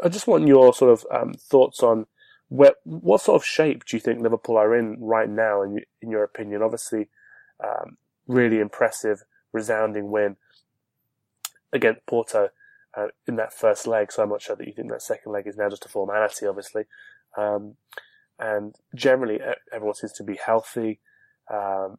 [0.04, 2.08] I just want your sort of um, thoughts on
[2.50, 6.12] where, what sort of shape do you think Liverpool are in right now, in, in
[6.12, 6.62] your opinion?
[6.62, 7.10] Obviously,
[7.64, 10.38] um, really impressive, resounding win
[11.74, 12.50] against Porto
[12.96, 14.12] uh, in that first leg.
[14.12, 16.46] So I'm not sure that you think that second leg is now just a formality,
[16.46, 16.84] obviously.
[17.38, 17.76] Um,
[18.40, 19.40] and generally,
[19.72, 21.00] everyone seems to be healthy
[21.52, 21.98] um,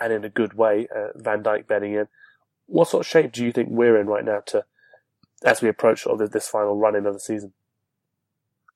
[0.00, 0.88] and in a good way.
[0.94, 2.08] Uh, Van Dijk, betting in.
[2.66, 4.64] What sort of shape do you think we're in right now to,
[5.44, 7.52] as we approach sort of this final run in of the season?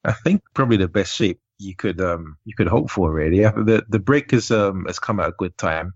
[0.04, 3.40] I think probably the best shape you could um you could hope for really.
[3.40, 5.94] The the break has um has come at a good time.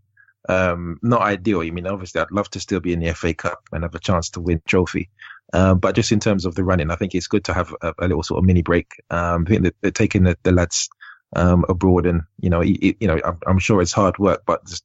[0.48, 1.62] Um, not ideal.
[1.62, 3.98] I mean, obviously, I'd love to still be in the FA Cup and have a
[3.98, 5.10] chance to win trophy.
[5.52, 7.94] Um, but just in terms of the running, I think it's good to have a,
[7.98, 8.92] a little sort of mini break.
[9.10, 10.88] Um, I think that they're taking the, the lads
[11.34, 14.66] um, abroad, and you know, it, you know, I'm, I'm, sure it's hard work, but
[14.66, 14.84] just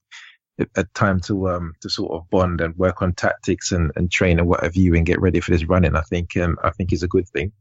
[0.75, 4.37] a time to um to sort of bond and work on tactics and, and train
[4.37, 5.95] and what have you, and get ready for this running.
[5.95, 7.51] I think um, I think is a good thing.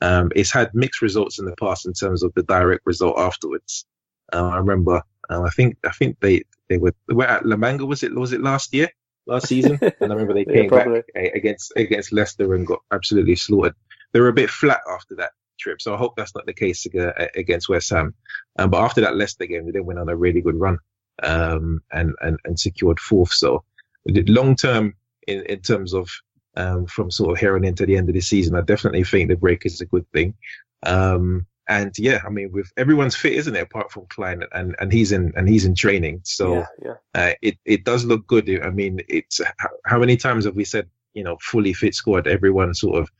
[0.00, 3.86] Um, it's had mixed results in the past in terms of the direct result afterwards.
[4.32, 7.86] Uh, I remember, uh, I think, I think they, they were, were at La Manga,
[7.86, 8.88] was it, was it last year,
[9.26, 9.78] last season?
[9.82, 11.04] and I remember they came yeah, back
[11.34, 13.74] against, against Leicester and got absolutely slaughtered.
[14.12, 15.80] They were a bit flat after that trip.
[15.80, 16.86] So I hope that's not the case
[17.34, 18.14] against West Ham.
[18.58, 20.78] Um, but after that Leicester game, they then went on a really good run,
[21.22, 23.32] um, and, and, and secured fourth.
[23.32, 23.64] So
[24.06, 24.94] long term
[25.26, 26.10] in, in terms of
[26.56, 28.56] um, from sort of here on into the end of the season.
[28.56, 30.34] I definitely think the break is a good thing.
[30.82, 33.62] Um, and yeah, I mean, with everyone's fit, isn't it?
[33.62, 36.94] Apart from Klein, and and he's in and he's in training, so yeah, yeah.
[37.14, 38.48] Uh, it it does look good.
[38.62, 42.26] I mean, it's how, how, many times have we said, you know, fully fit squad,
[42.26, 43.10] everyone sort of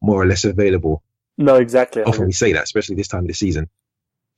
[0.00, 1.02] more or less available.
[1.38, 2.02] No, exactly.
[2.02, 3.68] Often we say that, especially this time of the season.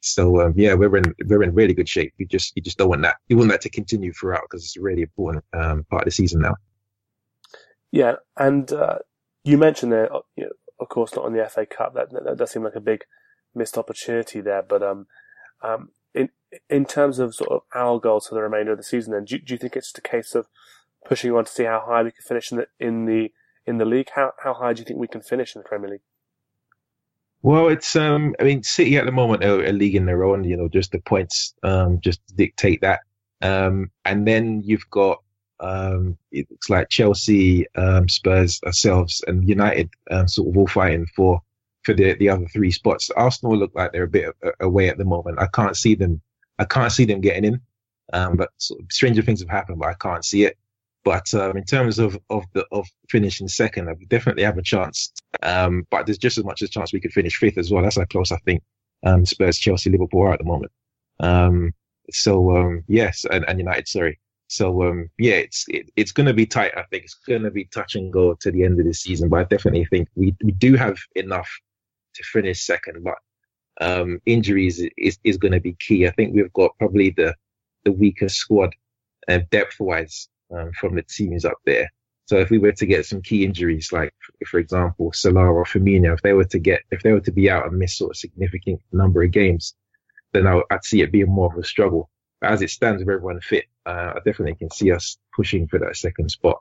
[0.01, 2.13] So um, yeah, we're in we're in really good shape.
[2.19, 3.17] You just you just don't want that.
[3.29, 6.11] You want that to continue throughout because it's a really important um, part of the
[6.13, 6.55] season now.
[7.91, 8.99] Yeah, and uh,
[9.45, 11.95] you mentioned there, you know, of course, not on the FA Cup.
[11.95, 13.05] That, that, that does seem like a big
[13.55, 14.63] missed opportunity there.
[14.63, 15.07] But um,
[15.63, 16.29] um, in
[16.69, 19.39] in terms of sort of our goals for the remainder of the season, then do,
[19.39, 20.47] do you think it's just a case of
[21.05, 23.33] pushing on to see how high we can finish in the in the
[23.67, 24.11] in the league?
[24.15, 26.03] How how high do you think we can finish in the Premier League?
[27.43, 30.45] Well, it's um, I mean, City at the moment are a league in their own.
[30.45, 33.01] You know, just the points um just dictate that.
[33.43, 35.23] Um, and then you've got
[35.61, 41.07] um, it looks like Chelsea, um, Spurs, ourselves, and United um, sort of all fighting
[41.17, 41.41] for
[41.85, 43.11] for the the other three spots.
[43.17, 45.41] Arsenal look like they're a bit away at the moment.
[45.41, 46.21] I can't see them.
[46.59, 47.61] I can't see them getting in.
[48.13, 50.57] Um, but sort of stranger things have happened, but I can't see it.
[51.05, 55.13] But um, in terms of of the of finishing second, I definitely have a chance.
[55.43, 57.83] Um, but there's just as much a chance we could finish fifth as well.
[57.83, 58.63] That's how close I think
[59.05, 60.73] um, Spurs, Chelsea, Liverpool are at the moment.
[61.21, 61.73] Um,
[62.11, 64.19] so um, yes, and, and United, sorry.
[64.49, 66.73] So um, yeah, it's it, it's going to be tight.
[66.77, 69.29] I think it's going to be touch and go to the end of the season.
[69.29, 71.51] But I definitely think we we do have enough
[72.15, 73.05] to finish second.
[73.05, 73.19] But
[73.81, 76.07] um, injuries is is going to be key.
[76.07, 77.35] I think we've got probably the
[77.85, 78.75] the weakest squad
[79.29, 81.91] uh, depth wise um, from the teams up there.
[82.27, 84.13] So if we were to get some key injuries, like
[84.47, 87.51] for example Salah or Firmino, if they were to get if they were to be
[87.51, 89.75] out and miss sort of significant number of games,
[90.33, 92.11] then I, would see it being more of a struggle.
[92.41, 95.79] But as it stands with everyone fit, uh, I definitely can see us pushing for
[95.79, 96.61] that second spot.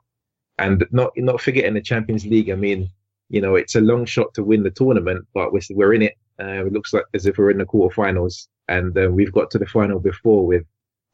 [0.58, 2.50] And not not forgetting the Champions League.
[2.50, 2.88] I mean,
[3.28, 6.14] you know, it's a long shot to win the tournament, but we're, we're in it.
[6.40, 9.58] Uh, it looks like as if we're in the quarterfinals, and uh, we've got to
[9.58, 10.64] the final before with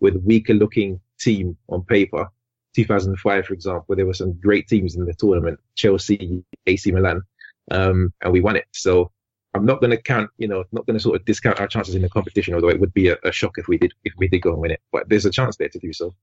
[0.00, 2.28] with weaker looking team on paper.
[2.74, 7.22] 2005, for example, there were some great teams in the tournament, Chelsea, AC Milan,
[7.70, 8.66] um, and we won it.
[8.72, 9.10] So
[9.54, 11.94] I'm not going to count, you know, not going to sort of discount our chances
[11.94, 14.28] in the competition, although it would be a, a, shock if we did if we
[14.28, 14.80] did go and win it.
[14.92, 16.14] But there's a chance there to do so.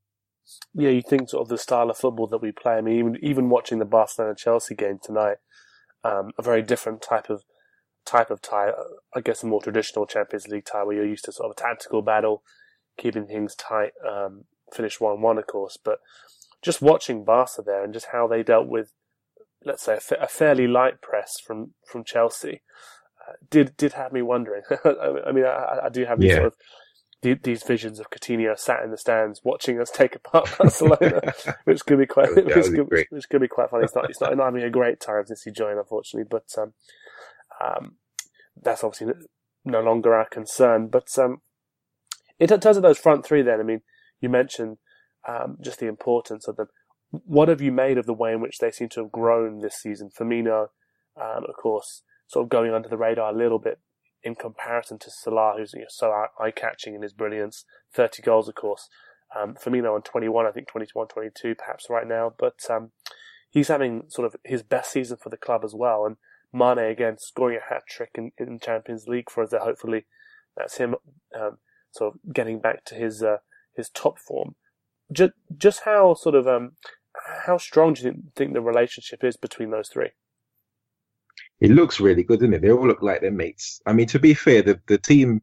[0.74, 2.74] Yeah, you think sort of the style of football that we play.
[2.74, 5.38] I mean, even even watching the Barcelona Chelsea game tonight,
[6.04, 7.44] um, a very different type of
[8.06, 8.72] type of tie.
[9.16, 11.62] I guess a more traditional Champions League tie where you're used to sort of a
[11.62, 12.44] tactical battle,
[12.98, 13.92] keeping things tight.
[14.08, 14.44] Um,
[14.74, 16.00] finish one one, of course, but
[16.62, 18.94] just watching Barca there and just how they dealt with,
[19.66, 22.62] let's say, a, a fairly light press from from Chelsea
[23.50, 24.64] did did have me wondering.
[24.86, 26.36] I mean, I, I, do have these yeah.
[26.38, 31.22] sort of these visions of Coutinho sat in the stands watching us take apart Barcelona,
[31.66, 33.08] which could be quite, That which would be could, great.
[33.12, 33.84] which could be quite funny.
[33.84, 36.74] He's not, not, not having a great time since he joined, unfortunately, but um,
[37.64, 37.96] um,
[38.60, 39.14] that's obviously
[39.64, 40.88] no longer our concern.
[40.88, 41.42] But um,
[42.40, 43.82] in terms of those front three, then I mean,
[44.20, 44.78] you mentioned
[45.28, 46.68] um, just the importance of them.
[47.10, 49.76] What have you made of the way in which they seem to have grown this
[49.76, 50.10] season?
[50.18, 50.68] Firmino,
[51.22, 53.80] um, of course, sort of going under the radar a little bit
[54.24, 57.66] in comparison to Salah, who's you know, so eye-catching in his brilliance.
[57.94, 58.88] 30 goals, of course.
[59.36, 62.92] Um, Firmino on 21, I think 21, 22 perhaps right now, but um,
[63.50, 66.06] he's having sort of his best season for the club as well.
[66.06, 66.18] And
[66.54, 69.54] Mane again scoring a hat trick in, in Champions League for us.
[69.54, 70.06] Hopefully
[70.58, 70.96] that's him
[71.40, 71.58] um,
[71.92, 73.38] sort of getting back to his uh,
[73.76, 74.56] his top form.
[75.12, 76.74] Just just how sort of um,
[77.46, 80.10] how strong do you think, the relationship is between those three?
[81.60, 82.62] It looks really good, doesn't it?
[82.62, 83.82] They all look like they're mates.
[83.86, 85.42] I mean, to be fair, the the team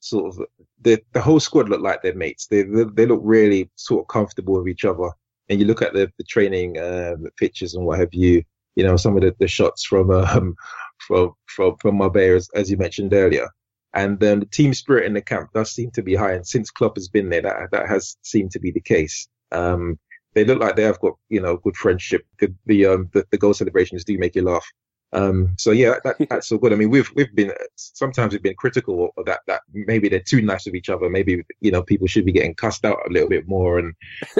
[0.00, 0.46] sort of
[0.80, 2.46] the the whole squad look like they're mates.
[2.46, 5.10] They they, they look really sort of comfortable with each other.
[5.48, 8.42] And you look at the the training uh, pictures and what have you.
[8.76, 10.54] You know, some of the, the shots from um
[11.06, 13.48] from from from Marbella, as you mentioned earlier.
[13.94, 16.32] And then the team spirit in the camp does seem to be high.
[16.34, 19.28] And since Klopp has been there, that that has seemed to be the case.
[19.52, 19.98] Um,
[20.34, 22.22] they look like they have got you know good friendship.
[22.38, 24.66] The the um the, the goal celebrations do make you laugh.
[25.12, 26.72] Um, so yeah, that, that's so good.
[26.72, 30.42] I mean, we've we've been sometimes we've been critical of that that maybe they're too
[30.42, 31.08] nice with each other.
[31.10, 33.78] Maybe you know people should be getting cussed out a little bit more.
[33.78, 33.94] And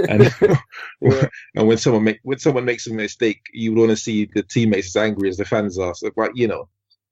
[0.09, 0.33] and
[1.01, 1.29] Yeah.
[1.57, 4.89] and when someone make when someone makes a mistake, you want to see the teammates
[4.89, 5.95] as angry as the fans are.
[5.95, 6.69] So, but you know,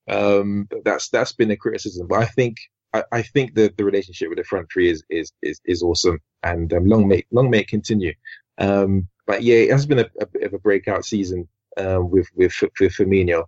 [0.08, 2.06] um, that's that's been a criticism.
[2.06, 2.56] But I think
[2.94, 6.18] I, I think the the relationship with the front three is is is, is awesome,
[6.42, 8.14] and um, long may long may it continue.
[8.58, 12.28] Um, but yeah, it has been a, a bit of a breakout season um, with
[12.34, 13.44] with with Firmino,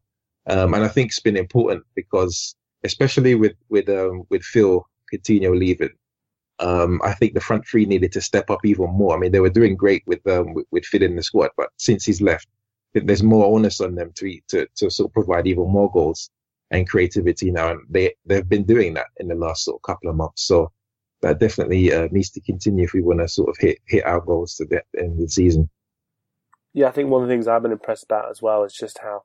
[0.47, 2.55] um, and I think it's been important because
[2.85, 5.91] especially with with um, with Phil Coutinho leaving,
[6.59, 9.17] um, I think the front three needed to step up even more.
[9.17, 11.71] I mean, they were doing great with um, with, with Phil in the squad, but
[11.79, 12.47] since he's left,
[12.93, 16.31] there's more onus on them to to to sort of provide even more goals
[16.71, 20.11] and creativity now, and they they've been doing that in the last sort of couple
[20.11, 20.43] of months.
[20.47, 20.73] So
[21.23, 24.21] that definitely uh, needs to continue if we want to sort of hit hit our
[24.21, 25.69] goals to the end of the season.
[26.73, 28.99] Yeah, I think one of the things I've been impressed about as well is just
[28.99, 29.25] how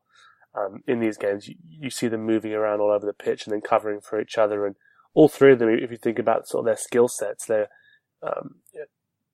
[0.55, 3.53] um, in these games you, you see them moving around all over the pitch and
[3.53, 4.65] then covering for each other.
[4.65, 4.75] And
[5.13, 7.69] all three of them, if you think about sort of their skill sets, they're
[8.23, 8.55] um,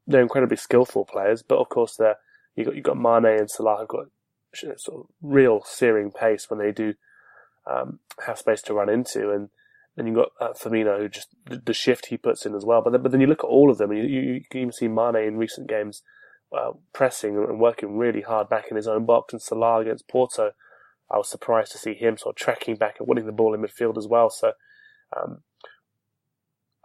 [0.05, 1.41] they're incredibly skillful players.
[1.41, 2.17] But of course, they're
[2.55, 4.07] you got you got Mane and Salah have got
[4.53, 6.93] sort of real searing pace when they do
[7.69, 9.49] um, have space to run into, and
[9.95, 12.81] then you've got uh, Firmino who just the, shift he puts in as well.
[12.81, 14.61] But then, but then you look at all of them, and you, you, you can
[14.61, 16.01] even see Mane in recent games
[16.55, 20.51] uh, pressing and working really hard back in his own box, and Salah against Porto.
[21.09, 23.61] I was surprised to see him sort of tracking back and winning the ball in
[23.61, 24.29] midfield as well.
[24.29, 24.53] So,
[25.15, 25.43] um,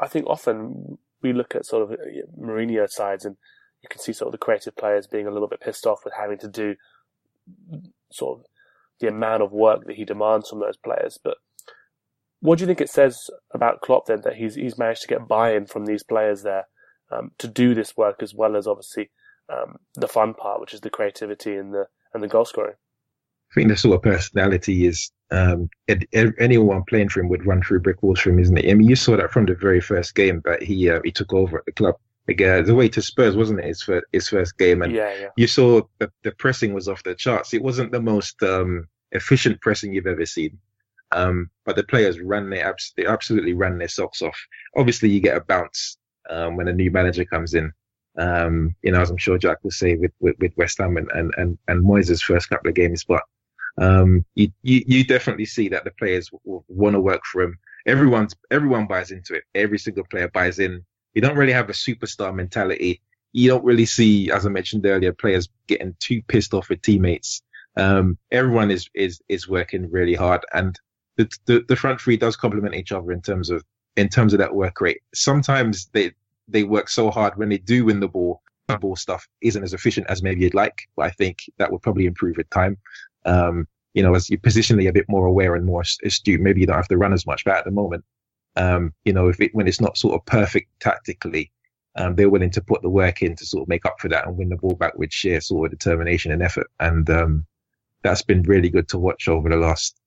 [0.00, 1.96] I think often we look at sort of uh,
[2.38, 3.36] Mourinho sides and
[3.82, 6.14] you can see sort of the creative players being a little bit pissed off with
[6.18, 6.74] having to do
[8.10, 8.46] sort of
[9.01, 11.18] the amount of work that he demands from those players.
[11.22, 11.36] But
[12.40, 15.28] what do you think it says about Klopp then that he's he's managed to get
[15.28, 16.66] buy-in from these players there
[17.11, 19.11] um, to do this work as well as obviously
[19.53, 22.74] um, the fun part, which is the creativity and the and the goal scoring.
[23.53, 25.68] I think the sort of personality is um,
[26.38, 28.70] anyone playing for him would run through brick walls for him, isn't it?
[28.70, 31.32] I mean, you saw that from the very first game that he uh, he took
[31.32, 31.94] over at the club.
[32.28, 33.66] Like, uh, the way to Spurs, wasn't it?
[33.66, 35.28] His first, his first game, and Yeah, yeah.
[35.36, 37.54] you saw the, the pressing was off the charts.
[37.54, 40.58] It wasn't the most um, efficient pressing you've ever seen,
[41.12, 44.38] um, but the players ran their abs- they absolutely ran their socks off.
[44.76, 45.98] Obviously, you get a bounce
[46.28, 47.72] um, when a new manager comes in.
[48.18, 51.10] Um, you know, as I'm sure Jack will say with, with, with West Ham and,
[51.12, 53.22] and, and, and Moyes' first couple of games, but
[53.78, 57.58] um, you, you, you definitely see that the players will, want to work for him.
[57.86, 59.44] Everyone's, everyone buys into it.
[59.54, 60.84] Every single player buys in.
[61.16, 63.00] You don't really have a superstar mentality.
[63.32, 67.40] You don't really see, as I mentioned earlier, players getting too pissed off with teammates.
[67.74, 70.78] Um, everyone is, is, is working really hard and
[71.16, 73.64] the, the, the front three does complement each other in terms of,
[73.96, 75.00] in terms of that work rate.
[75.14, 76.12] Sometimes they,
[76.48, 78.42] they work so hard when they do win the ball.
[78.68, 81.80] The ball stuff isn't as efficient as maybe you'd like, but I think that would
[81.80, 82.76] probably improve with time.
[83.24, 86.66] Um, you know, as you're positionally a bit more aware and more astute, maybe you
[86.66, 87.42] don't have to run as much.
[87.46, 88.04] But at the moment,
[88.57, 91.52] um, you know, if it, when it's not sort of perfect tactically,
[91.96, 94.26] um, they're willing to put the work in to sort of make up for that
[94.26, 96.68] and win the ball back with sheer sort of determination and effort.
[96.78, 97.46] And um,
[98.02, 99.98] that's been really good to watch over the last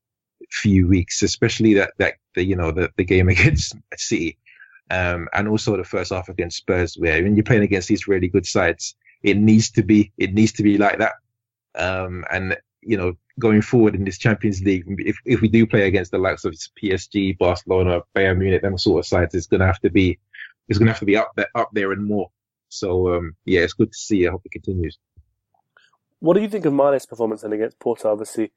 [0.49, 4.37] few weeks, especially that that the you know the the game against City,
[4.89, 8.27] um, and also the first half against Spurs, where when you're playing against these really
[8.27, 11.13] good sides, it needs to be it needs to be like that.
[11.75, 15.87] Um, and you know, going forward in this Champions League, if if we do play
[15.87, 19.67] against the likes of PSG, Barcelona, Bayern Munich, them sort of sides, it's going to
[19.67, 20.19] have to be
[20.67, 22.29] is going to have to be up there, up there and more.
[22.69, 24.27] So um, yeah, it's good to see.
[24.27, 24.97] I hope it continues.
[26.19, 28.11] What do you think of Mane's performance then against Porto?
[28.11, 28.51] Obviously,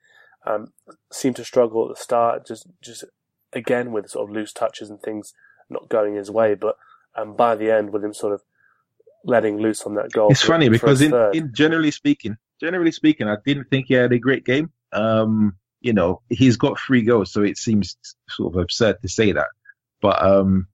[0.47, 0.73] um,
[1.11, 3.05] seemed to struggle at the start, just just
[3.53, 5.33] again with sort of loose touches and things
[5.71, 6.55] not going his way.
[6.55, 6.77] But
[7.15, 8.43] um, by the end, with him sort of
[9.25, 13.29] letting loose on that goal, it's for, funny because in, in, generally speaking, generally speaking,
[13.29, 14.71] I didn't think he had a great game.
[14.93, 17.97] Um, you know, he's got three goals, so it seems
[18.29, 19.49] sort of absurd to say that.
[20.01, 20.69] But um,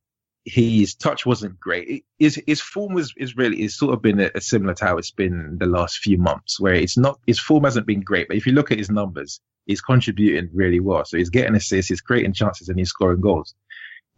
[0.45, 2.05] his touch wasn't great.
[2.19, 4.99] His his form was is really it's sort of been a, a, similar to how
[4.99, 8.29] it's been the last few months, where it's not his form hasn't been great.
[8.29, 11.07] But if you look at his numbers, he's contributing really well.
[11.07, 13.55] So he's getting assists, he's creating chances, and he's scoring goals.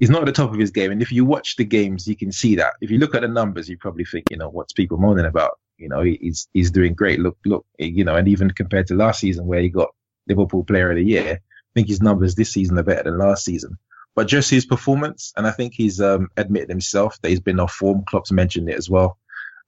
[0.00, 2.16] He's not at the top of his game, and if you watch the games, you
[2.16, 2.72] can see that.
[2.80, 5.58] If you look at the numbers, you probably think, you know, what's people moaning about?
[5.80, 7.20] You know, he's he's doing great.
[7.20, 9.94] Look, look, you know, and even compared to last season where he got
[10.28, 13.44] Liverpool Player of the Year, I think his numbers this season are better than last
[13.44, 13.78] season
[14.14, 17.72] but just his performance, and I think he's um, admitted himself that he's been off
[17.72, 18.04] form.
[18.06, 19.18] Klopp's mentioned it as well.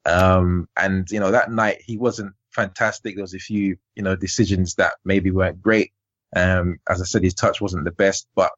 [0.04, 3.14] Um, and you know that night he wasn't fantastic.
[3.14, 5.92] There was a few you know decisions that maybe weren't great.
[6.34, 8.52] Um, as I said, his touch wasn't the best, but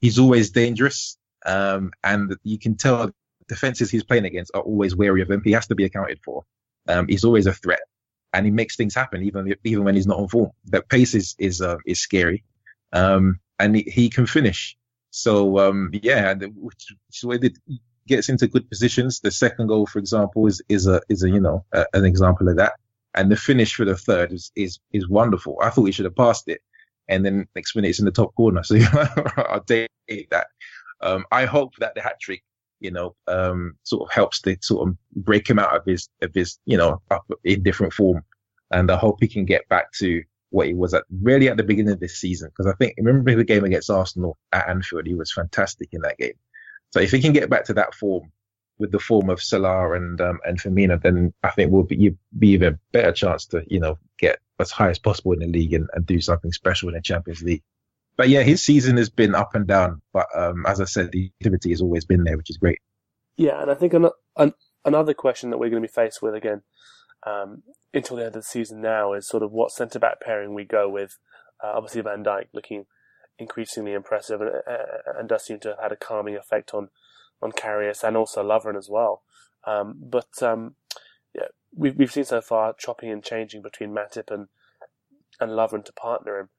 [0.00, 1.16] he's always dangerous.
[1.46, 3.10] Um, and you can tell
[3.48, 5.42] defenses he's playing against are always wary of him.
[5.42, 6.44] He has to be accounted for.
[6.88, 7.80] Um, he's always a threat,
[8.32, 10.50] and he makes things happen even even when he's not on form.
[10.66, 12.44] That pace is is uh, is scary,
[12.92, 14.76] um, and he, he can finish.
[15.10, 17.58] So um, yeah, which, which way it
[18.06, 19.20] gets into good positions.
[19.20, 22.48] The second goal, for example, is is a is a you know a, an example
[22.48, 22.74] of that.
[23.14, 25.58] And the finish for the third is is is wonderful.
[25.62, 26.60] I thought he should have passed it,
[27.08, 28.62] and then next minute it's in the top corner.
[28.64, 28.76] So
[29.36, 29.88] I'll take
[30.30, 30.48] that.
[31.00, 32.42] Um, I hope that the hat trick,
[32.80, 36.32] you know, um, sort of helps to sort of break him out of his of
[36.34, 38.22] his you know up in different form,
[38.70, 41.62] and I hope he can get back to what he was at really at the
[41.62, 42.50] beginning of this season.
[42.50, 46.18] Because I think remember the game against Arsenal at Anfield, he was fantastic in that
[46.18, 46.34] game.
[46.90, 48.32] So if he can get back to that form
[48.78, 52.48] with the form of Salah and um, and Firmino, then I think we'll be be
[52.48, 55.88] even better chance to you know get as high as possible in the league and,
[55.94, 57.62] and do something special in the Champions League.
[58.20, 60.02] But yeah, his season has been up and down.
[60.12, 62.78] But um, as I said, the activity has always been there, which is great.
[63.38, 64.52] Yeah, and I think an, an,
[64.84, 66.60] another question that we're going to be faced with again
[67.26, 67.62] um,
[67.94, 70.64] until the end of the season now is sort of what centre back pairing we
[70.64, 71.16] go with.
[71.64, 72.84] Uh, obviously, Van Dijk looking
[73.38, 76.90] increasingly impressive and, uh, and, does seem to have had a calming effect on
[77.40, 79.22] on Karius and also Lovren as well.
[79.66, 80.74] Um, but um,
[81.34, 84.48] yeah, we've we've seen so far chopping and changing between Matip and
[85.40, 86.50] and Lovren to partner him.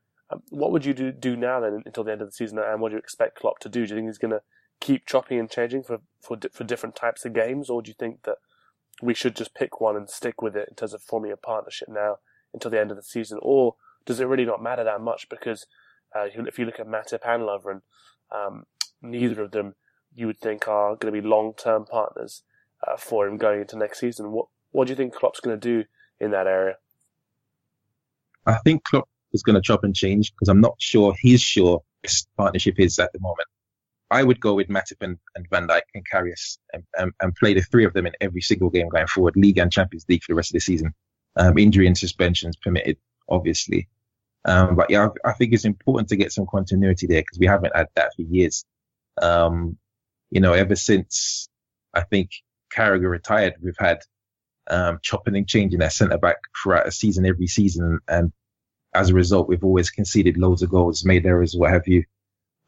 [0.49, 2.89] What would you do, do now then until the end of the season, and what
[2.89, 3.85] do you expect Klopp to do?
[3.85, 4.41] Do you think he's going to
[4.79, 8.23] keep chopping and changing for for for different types of games, or do you think
[8.23, 8.37] that
[9.01, 11.87] we should just pick one and stick with it in terms of forming a partnership
[11.89, 12.17] now
[12.53, 13.39] until the end of the season?
[13.41, 13.75] Or
[14.05, 15.29] does it really not matter that much?
[15.29, 15.65] Because
[16.15, 17.81] uh, if you look at Matip and Lovren,
[18.31, 18.65] um,
[19.01, 19.75] neither of them
[20.13, 22.43] you would think are going to be long-term partners
[22.85, 24.31] uh, for him going into next season.
[24.31, 25.85] What what do you think Klopp's going to do
[26.19, 26.75] in that area?
[28.45, 31.81] I think Klopp is going to chop and change because I'm not sure he's sure
[32.03, 33.47] this partnership is at the moment.
[34.09, 37.53] I would go with Matip and, and Van Dijk and Karius and, and, and, play
[37.53, 40.33] the three of them in every single game going forward, League and Champions League for
[40.33, 40.93] the rest of the season.
[41.37, 42.97] Um, injury and suspensions permitted,
[43.29, 43.87] obviously.
[44.43, 47.45] Um, but yeah, I, I, think it's important to get some continuity there because we
[47.45, 48.65] haven't had that for years.
[49.21, 49.77] Um,
[50.29, 51.47] you know, ever since
[51.93, 52.31] I think
[52.75, 53.99] Carragher retired, we've had
[54.69, 58.33] um, chopping and changing at centre back throughout a season, every season, and
[58.93, 62.03] as a result, we've always conceded loads of goals, made errors, what have you.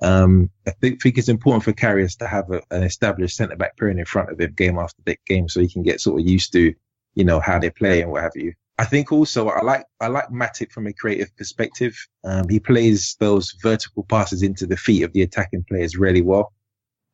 [0.01, 3.77] Um, I think, think it's important for Karius to have a, an established centre back
[3.77, 6.51] pairing in front of him game after game so he can get sort of used
[6.53, 6.73] to,
[7.15, 8.53] you know, how they play and what have you.
[8.77, 11.95] I think also I like I like Matip from a creative perspective.
[12.23, 16.51] Um, he plays those vertical passes into the feet of the attacking players really well.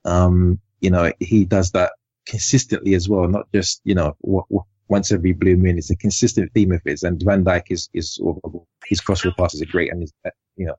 [0.05, 1.91] Um, you know, he does that
[2.25, 5.77] consistently as well, not just you know w- w- once every blue moon.
[5.77, 7.03] It's a consistent theme of his.
[7.03, 10.13] And Van Dijk is is sort of, his crossfield passes are great, and his,
[10.57, 10.75] you know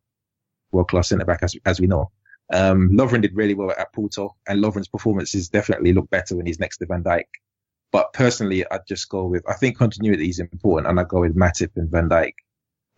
[0.73, 2.11] world class centre back, as, as we know.
[2.53, 6.61] Um, Lovren did really well at Porto, and Lovren's performances definitely look better when he's
[6.61, 7.25] next to Van Dijk.
[7.93, 11.37] But personally, I'd just go with, I think continuity is important, and I'd go with
[11.37, 12.35] Matip and Van Dijk.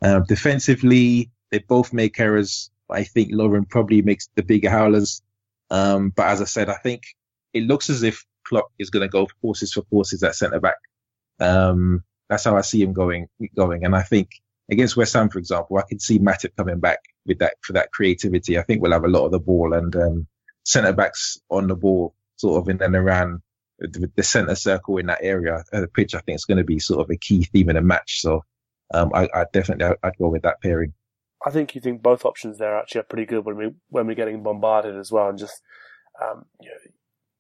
[0.03, 2.71] Um, defensively, they both make errors.
[2.91, 5.23] I think Lovren probably makes the bigger howlers.
[5.71, 7.03] Um, but as I said, I think
[7.55, 10.77] it looks as if Klopp is going to go horses for horses at centre back.
[11.43, 13.85] Um, that's how I see him going, going.
[13.85, 14.31] And I think
[14.71, 17.93] against West Ham, for example, I can see Matip coming back with that for that
[17.93, 18.59] creativity.
[18.59, 20.27] I think we'll have a lot of the ball and um,
[20.65, 23.43] centre backs on the ball, sort of in and around
[23.79, 26.15] the, the centre circle in that area of the pitch.
[26.15, 28.21] I think it's going to be sort of a key theme in the match.
[28.21, 28.45] So
[28.95, 30.95] um, I, I definitely I'd go with that pairing.
[31.45, 34.15] I think you think both options there actually are pretty good when we when we're
[34.15, 35.61] getting bombarded as well, and just
[36.23, 36.93] um, you know,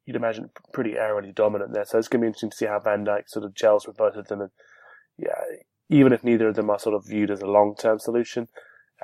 [0.04, 1.84] you'd imagine pretty aerially dominant there.
[1.84, 3.96] So it's going to be interesting to see how Van Dijk sort of gels with
[3.96, 4.40] both of them.
[4.40, 4.50] And
[5.16, 5.38] yeah,
[5.88, 8.48] even if neither of them are sort of viewed as a long term solution,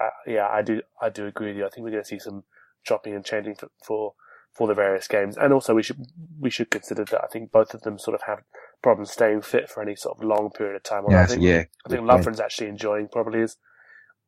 [0.01, 1.67] uh, yeah, I do I do agree with you.
[1.67, 2.45] I think we're going to see some
[2.85, 4.15] dropping and changing for, for
[4.53, 6.07] for the various games, and also we should
[6.41, 8.41] we should consider that I think both of them sort of have
[8.83, 11.05] problems staying fit for any sort of long period of time.
[11.09, 11.65] Yes, I think, yeah.
[11.87, 13.57] I think Lovren's actually enjoying probably his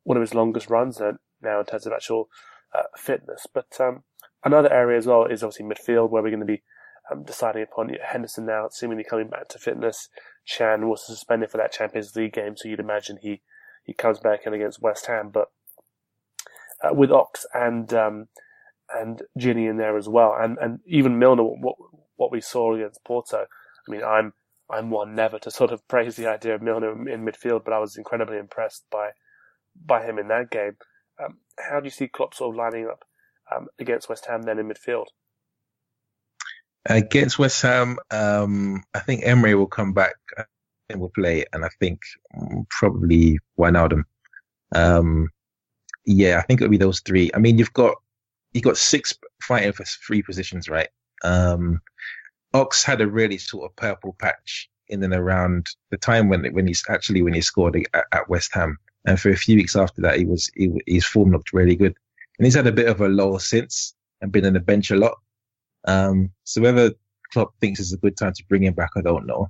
[0.03, 0.99] one of his longest runs
[1.41, 2.29] now in terms of actual
[2.73, 3.45] uh, fitness.
[3.53, 4.03] But um,
[4.43, 6.63] another area as well is obviously midfield, where we're going to be
[7.11, 10.09] um, deciding upon Henderson now, seemingly coming back to fitness.
[10.47, 13.41] Can was suspended for that Champions League game, so you'd imagine he,
[13.83, 15.29] he comes back in against West Ham.
[15.31, 15.51] But
[16.83, 18.27] uh, with Ox and um,
[18.93, 21.75] and Gini in there as well, and and even Milner, what
[22.15, 23.45] what we saw against Porto.
[23.87, 24.33] I mean, I'm
[24.69, 27.79] I'm one never to sort of praise the idea of Milner in midfield, but I
[27.79, 29.11] was incredibly impressed by
[29.75, 30.77] by him in that game.
[31.23, 33.05] Um, how do you see Klopp sort of lining up
[33.55, 35.05] um, against West Ham then in midfield?
[36.85, 40.15] Against West Ham, um, I think Emre will come back
[40.89, 42.01] and will play, and I think
[42.35, 44.03] mm, probably Wijnaldum.
[44.73, 45.29] Um,
[46.05, 47.29] yeah, I think it'll be those three.
[47.33, 47.95] I mean, you've got
[48.53, 50.89] you've got six fighting for three positions, right?
[51.23, 51.81] Um,
[52.53, 56.67] Ox had a really sort of purple patch in and around the time when when
[56.67, 60.01] he's actually when he scored at, at West Ham, and for a few weeks after
[60.01, 61.95] that, he was he, his form looked really good,
[62.37, 64.95] and he's had a bit of a lull since and been on the bench a
[64.95, 65.17] lot.
[65.87, 66.91] Um, so whether
[67.33, 69.49] Klopp thinks it's a good time to bring him back, I don't know.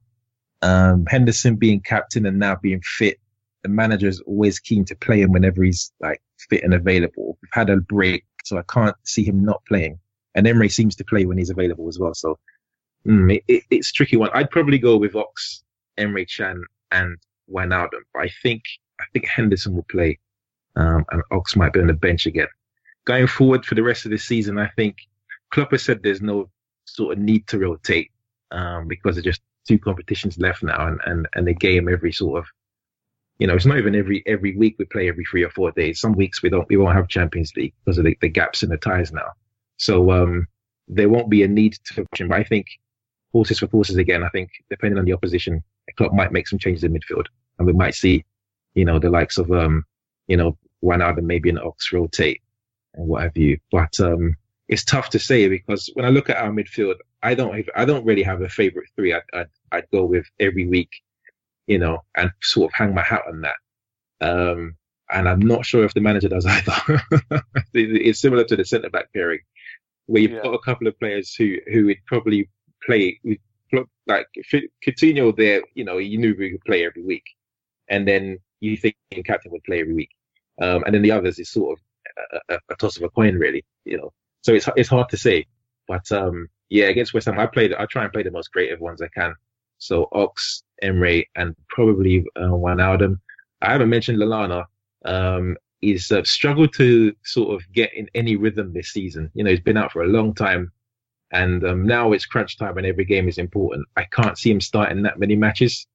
[0.62, 3.18] Um, Henderson being captain and now being fit,
[3.64, 7.38] the manager is always keen to play him whenever he's like fit and available.
[7.42, 10.00] We've had a break, so I can't see him not playing.
[10.36, 12.14] And Emre seems to play when he's available as well.
[12.14, 12.40] So
[13.06, 14.30] mm, it, it, it's tricky one.
[14.34, 15.64] I'd probably go with Ox,
[16.00, 17.18] Emre Can, and
[17.50, 18.02] Wijnaldum.
[18.14, 18.64] But I think
[19.00, 20.20] I think Henderson will play,
[20.76, 22.48] um, and Ox might be on the bench again.
[23.06, 24.98] Going forward for the rest of the season, I think
[25.52, 26.50] Klopp has said there's no
[26.86, 28.12] sort of need to rotate
[28.52, 32.40] um, because there's just two competitions left now, and, and and a game every sort
[32.40, 32.46] of,
[33.40, 36.00] you know, it's not even every every week we play every three or four days.
[36.00, 38.70] Some weeks we don't we won't have Champions League because of the, the gaps in
[38.70, 39.32] the ties now.
[39.78, 40.48] So um,
[40.88, 42.06] there won't be a need to.
[42.20, 42.68] But I think
[43.32, 44.24] horses for horses again.
[44.24, 45.64] I think depending on the opposition,
[45.98, 47.26] Klopp might make some changes in midfield,
[47.58, 48.26] and we might see,
[48.76, 49.86] you know, the likes of um,
[50.28, 52.42] you know, Wijnaldum maybe an Ox rotate
[52.96, 53.58] and what have you.
[53.72, 54.36] But um,
[54.68, 57.86] it's tough to say because when I look at our midfield, I don't have, I
[57.86, 59.14] don't really have a favorite three.
[59.14, 60.90] I'd, I'd, I'd go with every week,
[61.68, 63.56] you know, and sort of hang my hat on that.
[64.22, 64.78] Um,
[65.12, 67.02] and I'm not sure if the manager does either.
[67.74, 69.40] it's similar to the centre back pairing,
[70.06, 70.44] where you've yeah.
[70.44, 72.50] got a couple of players who who would probably
[72.86, 73.20] play
[74.08, 74.28] like
[74.86, 75.36] Coutinho.
[75.36, 77.26] There, you know, you knew we could play every week,
[77.90, 80.12] and then you think captain would play every week,
[80.62, 81.84] um, and then the others is sort of
[82.50, 83.64] a, a, toss of a coin, really.
[83.86, 85.46] You know, so it's it's hard to say.
[85.88, 87.74] But um, yeah, against West Ham, I played.
[87.74, 89.34] I try and play the most creative ones I can.
[89.78, 93.20] So Ox, Emre, and probably uh, Wijnaldum.
[93.62, 94.66] I haven't mentioned Lallana.
[95.06, 99.32] Um, he's uh, struggled to sort of get in any rhythm this season.
[99.34, 100.72] You know, he's been out for a long time,
[101.32, 103.88] and um, now it's crunch time and every game is important.
[103.96, 105.88] I can't see him starting that many matches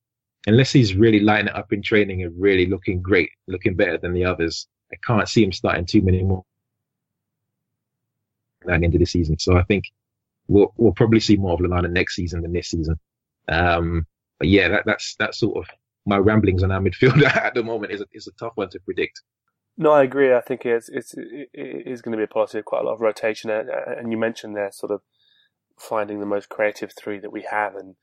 [0.46, 4.14] unless he's really lighting it up in training and really looking great, looking better than
[4.14, 4.66] the others.
[4.92, 6.44] I can't see him starting too many more
[8.62, 9.38] at the end of the season.
[9.38, 9.84] So I think
[10.48, 12.98] we'll we'll probably see more of Lallana next season than this season.
[13.48, 14.06] Um,
[14.38, 15.70] but yeah, that, that's that's sort of
[16.04, 18.80] my ramblings on our midfield at the moment is a, is a tough one to
[18.80, 19.22] predict.
[19.78, 20.32] No, I agree.
[20.32, 22.94] I think it's it's it is going to be a policy of quite a lot
[22.94, 25.02] of rotation, and you mentioned there sort of
[25.78, 27.96] finding the most creative three that we have, and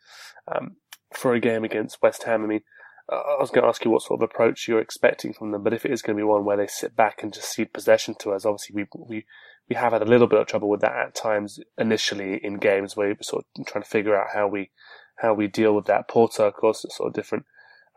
[0.54, 0.76] um,
[1.12, 2.62] for a game against West Ham, I mean,
[3.10, 5.74] I was going to ask you what sort of approach you're expecting from them, but
[5.74, 8.16] if it is going to be one where they sit back and just cede possession
[8.20, 9.26] to us, obviously we we
[9.70, 12.95] we have had a little bit of trouble with that at times initially in games
[12.95, 14.72] where we're sort of trying to figure out how we
[15.18, 16.08] how we deal with that.
[16.08, 17.45] Porto, of course, sort of different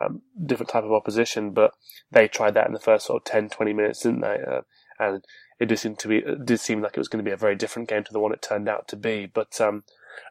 [0.01, 1.73] um, different type of opposition, but
[2.11, 4.39] they tried that in the first sort of 10, 20 minutes, didn't they?
[4.47, 4.61] Uh,
[4.99, 5.25] and
[5.59, 7.37] it did seem to be it did seem like it was going to be a
[7.37, 9.27] very different game to the one it turned out to be.
[9.27, 9.85] But um,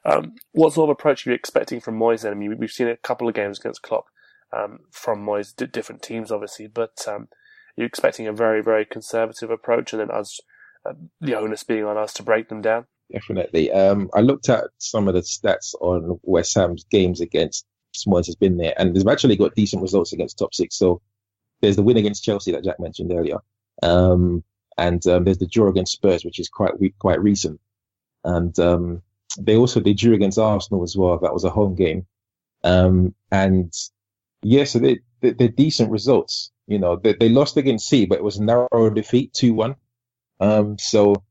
[0.03, 2.21] um, what sort of approach are you expecting from Moyes?
[2.21, 4.05] Then I mean, we've seen a couple of games against Klopp
[4.55, 7.27] um, from Moyes, different teams obviously, but um,
[7.75, 10.39] you're expecting a very very conservative approach, and then us
[10.85, 12.85] uh, the onus being on us to break them down.
[13.11, 13.71] Definitely.
[13.71, 17.65] Um, I looked at some of the stats on West Ham's games against
[18.07, 20.77] Moyes has been there, and they've actually got decent results against top six.
[20.77, 21.01] So
[21.61, 23.37] there's the win against Chelsea that Jack mentioned earlier,
[23.83, 24.43] um,
[24.77, 27.59] and um, there's the draw against Spurs, which is quite quite recent,
[28.23, 29.01] and um,
[29.39, 31.17] they also they drew against Arsenal as well.
[31.19, 32.05] That was a home game,
[32.63, 33.73] um, and
[34.47, 36.51] yeah, so they, they they're decent results.
[36.67, 39.75] You know, they, they lost against C, but it was a narrow defeat, two one.
[40.39, 41.23] Um, so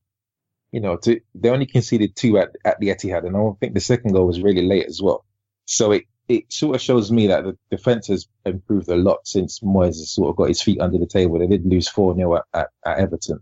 [0.72, 3.80] you know, to, they only conceded two at, at the Etihad, and I think the
[3.80, 5.24] second goal was really late as well.
[5.66, 9.60] So it, it sort of shows me that the defense has improved a lot since
[9.60, 11.38] Moyes has sort of got his feet under the table.
[11.38, 13.38] They did lose 4 0 at, at, at, Everton.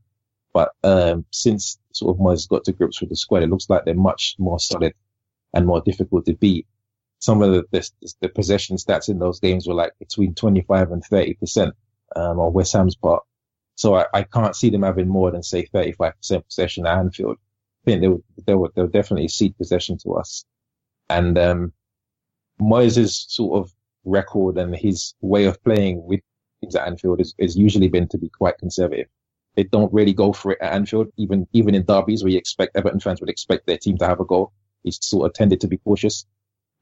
[0.53, 3.87] But um, since sort of Moyes got to grips with the squad, it looks like
[3.87, 4.93] they're much more solid
[5.55, 6.66] and more difficult to beat.
[7.23, 11.05] Some of the, the, the possession stats in those games were like between 25 and
[11.05, 11.70] 30%
[12.16, 13.23] um, on West Ham's part.
[13.77, 16.14] So I, I can't see them having more than say 35%
[16.45, 17.37] possession at Anfield.
[17.37, 20.45] I think they would, they would, they'll definitely cede possession to us.
[21.09, 21.73] And, um,
[22.61, 23.73] Moyes' sort of
[24.05, 26.23] record and his way of playing with
[26.61, 29.07] teams at Anfield is, is usually been to be quite conservative.
[29.55, 32.77] They don't really go for it at Anfield, even, even in derbies where you expect
[32.77, 34.53] Everton fans would expect their team to have a goal.
[34.83, 36.27] He's sort of tended to be cautious.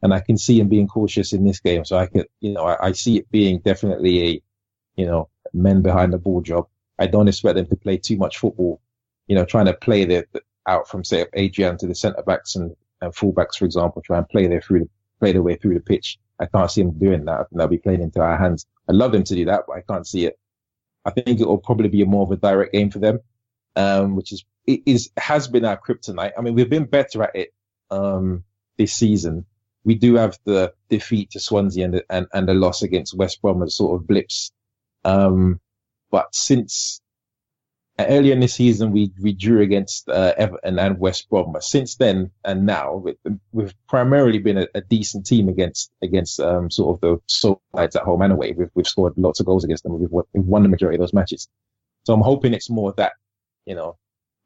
[0.02, 1.84] And I can see him being cautious in this game.
[1.84, 4.42] So I could, you know, I, I see it being definitely a,
[4.96, 6.66] you know, men behind the ball job.
[6.98, 8.80] I don't expect them to play too much football,
[9.26, 12.56] you know, trying to play the, the out from say Adrian to the centre backs
[12.56, 14.88] and, and full backs, for example, try and play their through the,
[15.18, 16.18] play their way through the pitch.
[16.38, 17.34] I can't see them doing that.
[17.34, 18.66] I think they'll be playing into our hands.
[18.88, 20.38] I'd love them to do that, but I can't see it.
[21.04, 23.20] I think it will probably be a more of a direct game for them,
[23.76, 26.32] um, which is, it is, has been our kryptonite.
[26.36, 27.54] I mean, we've been better at it,
[27.90, 28.44] um,
[28.76, 29.46] this season.
[29.84, 33.62] We do have the defeat to Swansea and and, and the loss against West Brom
[33.62, 34.52] as sort of blips
[35.04, 35.60] um,
[36.10, 37.00] but since
[37.98, 41.52] uh, earlier in the season, we, we drew against uh, Everton and West Brom.
[41.52, 43.04] But since then and now,
[43.52, 48.02] we've primarily been a, a decent team against against um, sort of the sides at
[48.02, 48.52] home anyway.
[48.52, 49.98] We've, we've scored lots of goals against them.
[49.98, 51.48] We've won, we've won the majority of those matches.
[52.04, 53.12] So I'm hoping it's more that,
[53.66, 53.96] you know,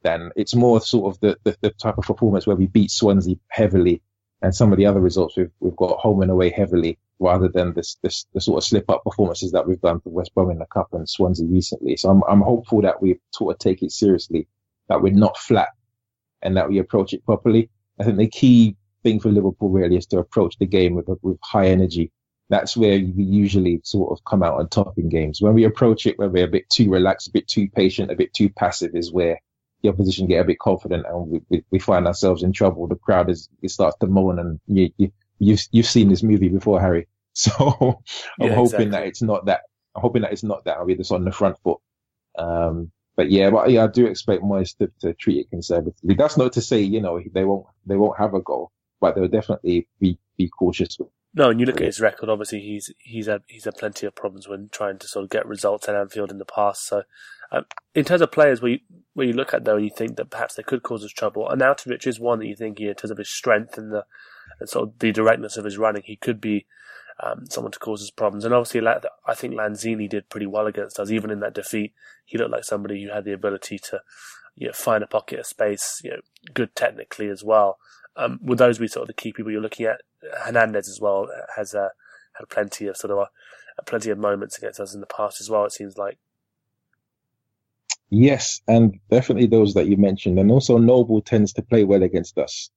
[0.03, 3.37] than it's more sort of the, the, the type of performance where we beat Swansea
[3.49, 4.03] heavily
[4.45, 7.73] and some of the other results we've we've got home and away heavily rather than
[7.73, 10.59] this, this the sort of slip up performances that we've done for West Brom in
[10.59, 11.97] the Cup and Swansea recently.
[11.97, 14.47] So I'm I'm hopeful that we sort of take it seriously,
[14.89, 15.71] that we're not flat,
[16.43, 17.71] and that we approach it properly.
[17.99, 21.39] I think the key thing for Liverpool really is to approach the game with with
[21.43, 22.13] high energy.
[22.51, 25.41] That's where we usually sort of come out on top in games.
[25.41, 28.15] When we approach it, when we're a bit too relaxed, a bit too patient, a
[28.15, 29.41] bit too passive, is where
[29.85, 32.89] the opposition get a bit confident and we, we, we find ourselves in trouble.
[32.89, 36.49] The crowd is it starts to moan, and you, you you've you've seen this movie
[36.49, 37.07] before, Hari.
[37.37, 37.51] So
[38.41, 38.91] I'm yeah, hoping exactly.
[38.91, 39.63] that it's not that.
[39.97, 40.77] I'm hoping that it's not that.
[40.77, 41.81] I'll be just on the front foot.
[42.39, 46.15] Um, but yeah, but yeah, I do expect Moyes to, to treat it conservatively.
[46.15, 48.71] That's not to say you know they won't they won't have a goal,
[49.01, 52.29] but they'll definitely be be cautious with no, and you look at his record.
[52.29, 55.47] Obviously, he's he's had he's had plenty of problems when trying to sort of get
[55.47, 56.87] results at Anfield in the past.
[56.87, 57.03] So,
[57.53, 57.65] um,
[57.95, 58.79] in terms of players, where you
[59.15, 61.49] where you look at though, and you think that perhaps they could cause us trouble.
[61.49, 64.05] and Arnautovic is one that you think, in terms of his strength and the
[64.61, 66.67] and sort of the directness of his running, he could be
[67.23, 68.45] um, someone to cause us problems.
[68.45, 68.87] And obviously,
[69.27, 71.11] I think Lanzini did pretty well against us.
[71.11, 71.93] Even in that defeat,
[72.25, 74.01] he looked like somebody who had the ability to
[74.57, 76.21] you know, find a pocket of space, you know,
[76.53, 77.79] good technically as well.
[78.17, 80.03] Um, would those be sort of the key people you're looking at?
[80.45, 81.89] Hernandez as well has uh,
[82.35, 85.51] had plenty of sort of uh, plenty of moments against us in the past as
[85.51, 85.65] well.
[85.65, 86.19] It seems like.
[88.11, 92.39] Yes, and definitely those that you mentioned, and also Noble tends to play well against
[92.39, 92.71] us.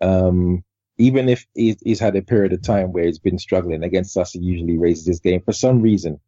[0.00, 0.64] Um,
[0.98, 4.38] even if he's, had a period of time where he's been struggling against us, he
[4.40, 6.20] usually raises his game for some reason.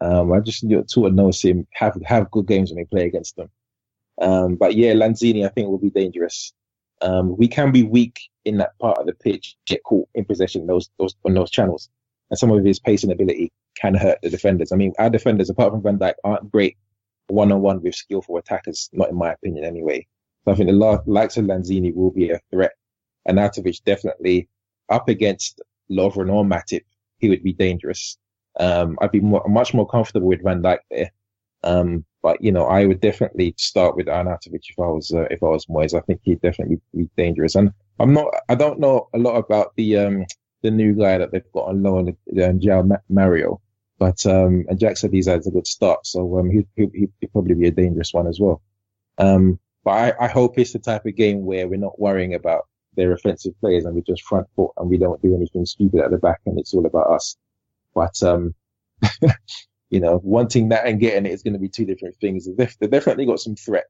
[0.00, 2.84] Um, I just you know, sort of notice him have have good games when we
[2.84, 3.48] play against them.
[4.20, 6.52] Um, but yeah, Lanzini I think will be dangerous.
[7.02, 10.66] Um, we can be weak in that part of the pitch, get caught in possession
[10.66, 11.88] those, those on those channels,
[12.30, 14.72] and some of his pacing ability can hurt the defenders.
[14.72, 16.76] I mean, our defenders, apart from Van Dijk, aren't great
[17.28, 20.06] one on one with skillful attackers, not in my opinion anyway.
[20.44, 22.72] So I think the likes of Lanzini will be a threat.
[23.26, 24.48] And Arnautovic definitely
[24.90, 26.84] up against Lovren or Matip,
[27.18, 28.18] he would be dangerous.
[28.60, 31.10] Um, I'd be more, much more comfortable with Van Dijk there.
[31.62, 35.42] Um, but you know, I would definitely start with Arnautovic if I was uh, if
[35.42, 35.94] I was Moyes.
[35.94, 37.54] I think he'd definitely be dangerous.
[37.54, 38.28] And I'm not.
[38.48, 40.24] I don't know a lot about the um
[40.62, 43.60] the new guy that they've got on loan, um, João Mario.
[43.98, 46.88] But um, and Jack said he's had a good start, so um, he he
[47.20, 48.60] he'd probably be a dangerous one as well.
[49.18, 52.66] Um, but I, I hope it's the type of game where we're not worrying about
[52.96, 56.10] their offensive players and we just front foot and we don't do anything stupid at
[56.10, 57.36] the back and it's all about us.
[57.94, 58.54] But um,
[59.90, 62.48] you know, wanting that and getting it is going to be two different things.
[62.56, 63.84] They've, they've definitely got some threat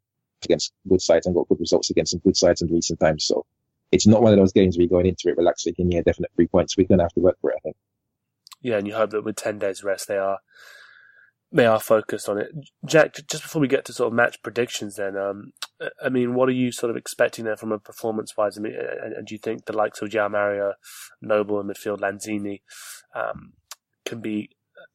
[0.45, 3.25] against good sides and got good results against some good sides in recent times.
[3.25, 3.47] So
[3.93, 6.31] it's not one of those games where you're going into it relaxed thinking, yeah, definite
[6.35, 6.77] three points.
[6.77, 7.77] We're going to have to work for it, I think.
[8.65, 10.39] Yeah, and you hope that with 10 days rest, they are
[11.53, 12.49] they are focused on it.
[12.85, 15.53] Jack, just before we get to sort of match predictions, then, um,
[16.03, 18.59] I mean, what are you sort of expecting there from a performance wise?
[18.59, 20.73] I mean, and, and do you think the likes of João Mario,
[21.23, 22.63] Noble, and midfield Lanzini
[23.15, 23.53] um,
[24.05, 24.51] can be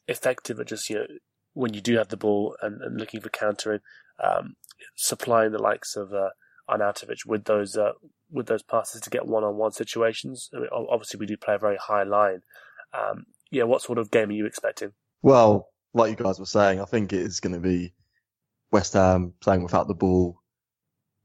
[0.08, 1.06] effective at just you know
[1.54, 3.82] when you do have the ball and, and looking for countering,
[4.22, 4.56] um,
[4.96, 6.30] supplying the likes of uh,
[6.68, 7.94] Arnautovic with those uh,
[8.32, 10.50] with those passes to get one-on-one situations.
[10.54, 12.42] I mean, obviously, we do play a very high line.
[12.94, 14.94] Um, yeah, what sort of game are you expecting?
[15.22, 17.94] Well, like you guys were saying, I think it is going to be
[18.72, 20.40] West Ham playing without the ball,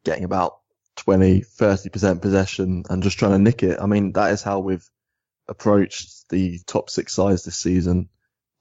[0.05, 0.59] getting about
[0.97, 3.79] 20, 30% possession and just trying to nick it.
[3.81, 4.89] I mean, that is how we've
[5.49, 8.09] approached the top six sides this season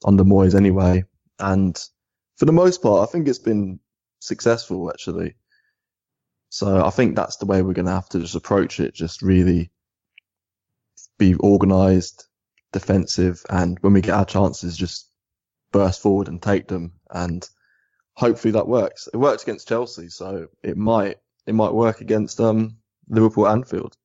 [0.03, 1.05] under Moyes anyway.
[1.39, 1.77] And
[2.37, 3.79] for the most part, I think it's been
[4.19, 5.35] successful actually.
[6.49, 8.93] So I think that's the way we're going to have to just approach it.
[8.93, 9.71] Just really
[11.17, 12.25] be organized,
[12.73, 15.07] defensive, and when we get our chances, just
[15.71, 16.93] burst forward and take them.
[17.09, 17.47] And
[18.13, 19.07] hopefully that works.
[19.13, 23.97] It works against Chelsea, so it might it might work against um, Liverpool Anfield.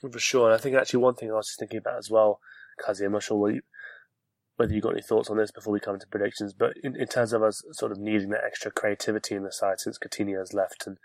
[0.00, 0.50] For sure.
[0.50, 2.40] And I think actually one thing I was just thinking about as well,
[2.84, 3.62] Kazi, I'm not sure you,
[4.56, 7.06] whether you got any thoughts on this before we come to predictions, but in, in
[7.06, 10.52] terms of us sort of needing that extra creativity in the side since Coutinho has
[10.52, 10.98] left, and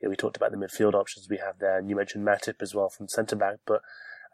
[0.00, 2.60] you know, we talked about the midfield options we have there, and you mentioned Matip
[2.60, 3.80] as well from centre back, but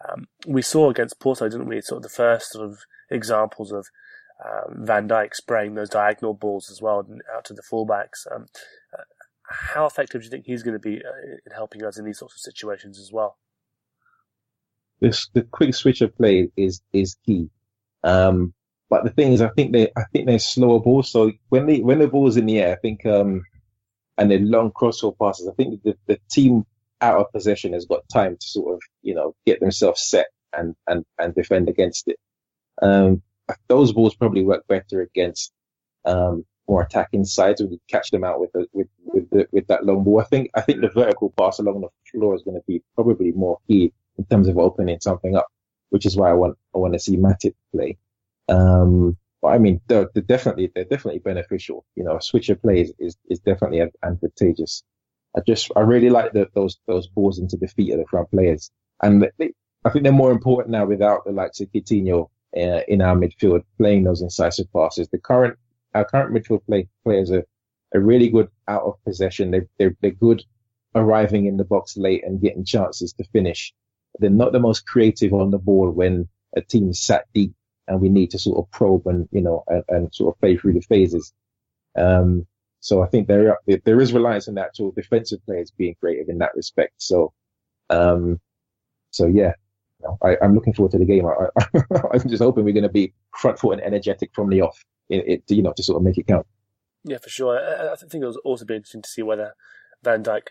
[0.08, 1.80] um, we saw against Porto, didn't we?
[1.80, 2.78] Sort of the first sort of
[3.10, 3.86] examples of
[4.44, 8.26] um, Van Dijk spraying those diagonal balls as well out to the fullbacks.
[8.34, 8.46] Um,
[8.96, 9.02] uh,
[9.48, 12.18] how effective do you think he's going to be uh, in helping us in these
[12.18, 13.36] sorts of situations as well?
[15.00, 17.50] This the quick switch of play is is key.
[18.04, 18.54] Um,
[18.88, 21.10] but the thing is, I think they I think they're slower balls.
[21.10, 23.44] So when they when the ball's in the air, I think um,
[24.18, 26.64] and then long crossover passes, I think the, the team
[27.00, 30.74] out of possession has got time to sort of you know get themselves set and
[30.86, 32.18] and and defend against it.
[32.82, 33.22] Um,
[33.68, 35.52] those balls probably work better against
[36.04, 39.66] um, more attacking sides when you catch them out with the, with with the, with
[39.66, 40.20] that long ball.
[40.20, 43.32] I think I think the vertical pass along the floor is going to be probably
[43.32, 45.48] more key in terms of opening something up,
[45.90, 47.98] which is why I want I want to see Matip play.
[48.48, 51.84] Um, but I mean, they're, they're, definitely they're definitely beneficial.
[51.96, 54.82] You know, a switch of plays is is definitely advantageous.
[55.36, 58.30] I just I really like the, those those balls into the feet of the front
[58.30, 58.70] players,
[59.02, 59.52] and they,
[59.84, 63.62] I think they're more important now without the likes of Coutinho uh, in our midfield
[63.78, 65.08] playing those incisive passes.
[65.08, 65.56] The current
[65.94, 67.44] our current midfield play, players are,
[67.94, 69.50] are really good out of possession.
[69.50, 70.42] They they're, they're good
[70.94, 73.72] arriving in the box late and getting chances to finish.
[74.18, 77.54] They're not the most creative on the ball when a team sat deep
[77.86, 80.56] and we need to sort of probe and you know and, and sort of play
[80.56, 81.32] through the phases.
[81.96, 82.46] Um,
[82.80, 86.38] so I think there there is reliance on that to defensive players being creative in
[86.38, 86.94] that respect.
[86.98, 87.32] So,
[87.90, 88.40] um,
[89.10, 89.52] so yeah,
[90.22, 91.26] I, am looking forward to the game.
[91.26, 91.48] I,
[92.14, 95.42] am just hoping we're going to be front foot and energetic from the off, it,
[95.48, 96.46] it, you know, to sort of make it count.
[97.04, 97.58] Yeah, for sure.
[97.58, 99.54] I, I think it will also be interesting to see whether
[100.02, 100.42] Van Dijk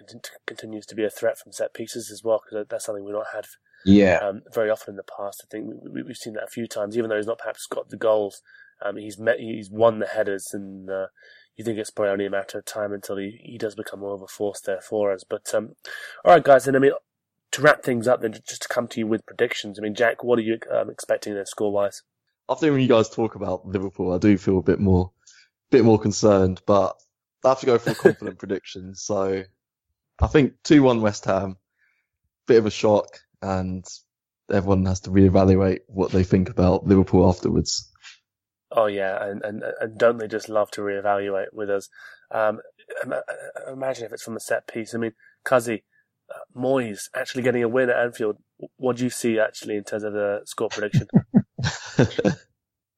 [0.45, 3.27] continues to be a threat from set pieces as well, because that's something we've not
[3.33, 3.45] had
[3.85, 4.19] yeah.
[4.21, 5.43] Um, very often in the past.
[5.43, 7.89] I think we, have seen that a few times, even though he's not perhaps got
[7.89, 8.41] the goals.
[8.83, 11.07] Um, he's met, he's won the headers, and uh,
[11.59, 14.13] you think it's probably only a matter of time until he, he does become more
[14.13, 15.25] of a force there for us.
[15.29, 15.75] But um,
[16.23, 16.93] all right, guys, and I mean
[17.51, 19.77] to wrap things up, then just to come to you with predictions.
[19.77, 22.01] I mean, Jack, what are you um, expecting there score wise?
[22.47, 25.11] Think when you guys talk about Liverpool, I do feel a bit more,
[25.69, 26.95] bit more concerned, but
[27.43, 28.95] I have to go for a confident prediction.
[28.95, 29.43] So
[30.21, 31.57] I think 2-1 West Ham,
[32.47, 33.85] bit of a shock, and
[34.49, 37.91] everyone has to reevaluate what they think about Liverpool afterwards.
[38.71, 41.89] Oh yeah, and, and, and don't they just love to reevaluate with us?
[42.31, 42.59] Um,
[43.71, 44.93] imagine if it's from a set piece.
[44.93, 45.13] I mean,
[45.43, 45.83] Kazi,
[46.29, 48.37] uh, Moyes actually getting a win at Anfield.
[48.77, 51.07] What do you see actually in terms of the score prediction?
[51.99, 52.33] uh,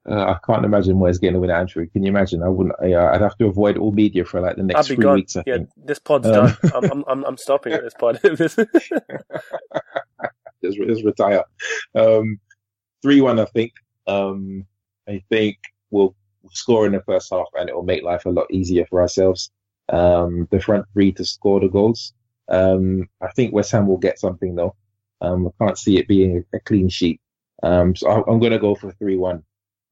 [0.06, 1.92] I can't imagine Moyes getting a win at Anfield.
[1.94, 2.44] Can you imagine?
[2.44, 2.76] I wouldn't.
[2.82, 5.16] Uh, I'd have to avoid all media for like the next three gone.
[5.16, 5.38] weeks.
[5.38, 5.70] I yeah, think.
[5.78, 6.58] this pod's um, done.
[6.74, 8.20] I'm, I'm, I'm stopping at this pod.
[8.24, 8.58] just,
[10.62, 11.44] just retire.
[11.96, 12.40] Um,
[13.02, 13.72] three one, I think.
[14.08, 14.66] Um,
[15.08, 15.58] I think
[15.90, 16.16] we'll
[16.52, 19.52] score in the first half, and it will make life a lot easier for ourselves.
[19.90, 22.14] Um, the front three to score the goals.
[22.48, 24.76] Um, I think West Ham will get something though.
[25.22, 27.22] Um, I can't see it being a, clean sheet.
[27.64, 29.44] Um, so I, am going to go for 3-1.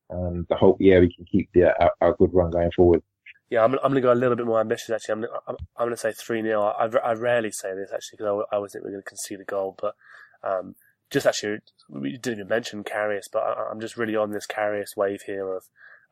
[0.09, 3.03] And I hope, yeah, we can keep the, our, our good run going forward.
[3.51, 5.13] Yeah, I'm, I'm going to go a little bit more ambitious actually.
[5.13, 6.61] I'm, I'm, I'm going to say 3 0.
[6.61, 9.39] I, I rarely say this actually because I, I always think we're going to concede
[9.39, 9.75] a goal.
[9.79, 9.95] But
[10.43, 10.75] um,
[11.09, 14.95] just actually, we didn't even mention Karius, but I, am just really on this Karius
[14.95, 15.63] wave here of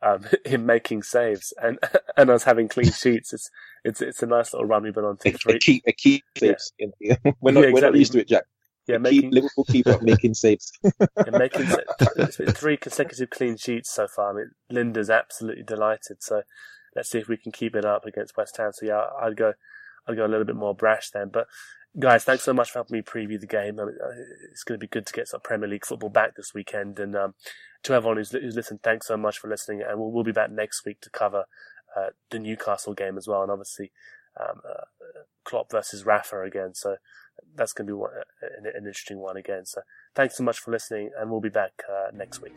[0.02, 1.78] um, him making saves and
[2.16, 3.32] and us having clean sheets.
[3.32, 3.50] It's
[3.84, 5.16] it's it's a nice little run we've been on.
[5.18, 6.72] To a, a key a key saves.
[7.00, 7.16] Yeah.
[7.40, 7.72] we're not yeah, exactly.
[7.72, 8.44] we're not used to it, Jack.
[8.86, 10.72] Yeah, making keep, Liverpool keep up making saves.
[10.82, 11.66] yeah, making
[12.52, 14.30] three consecutive clean sheets so far.
[14.30, 16.22] I mean, Linda's absolutely delighted.
[16.22, 16.42] So
[16.96, 18.72] let's see if we can keep it up against West Ham.
[18.72, 19.52] So yeah, I'd go
[20.08, 21.46] I'd go a little bit more brash then, but
[21.98, 23.78] guys, thanks so much for helping me preview the game.
[23.78, 23.86] Uh,
[24.50, 26.98] it's going to be good to get some Premier League football back this weekend.
[26.98, 27.34] And um,
[27.84, 29.82] to everyone who's, who's, listened, thanks so much for listening.
[29.88, 31.44] And we'll, we'll be back next week to cover
[31.96, 33.42] uh, the Newcastle game as well.
[33.42, 33.92] And obviously,
[34.38, 34.84] um, uh,
[35.44, 36.74] Klopp versus Rafa again.
[36.74, 36.96] So
[37.54, 38.10] that's going to be one,
[38.42, 39.64] an, an, interesting one again.
[39.64, 39.82] So
[40.14, 42.56] thanks so much for listening, and we'll be back uh, next week.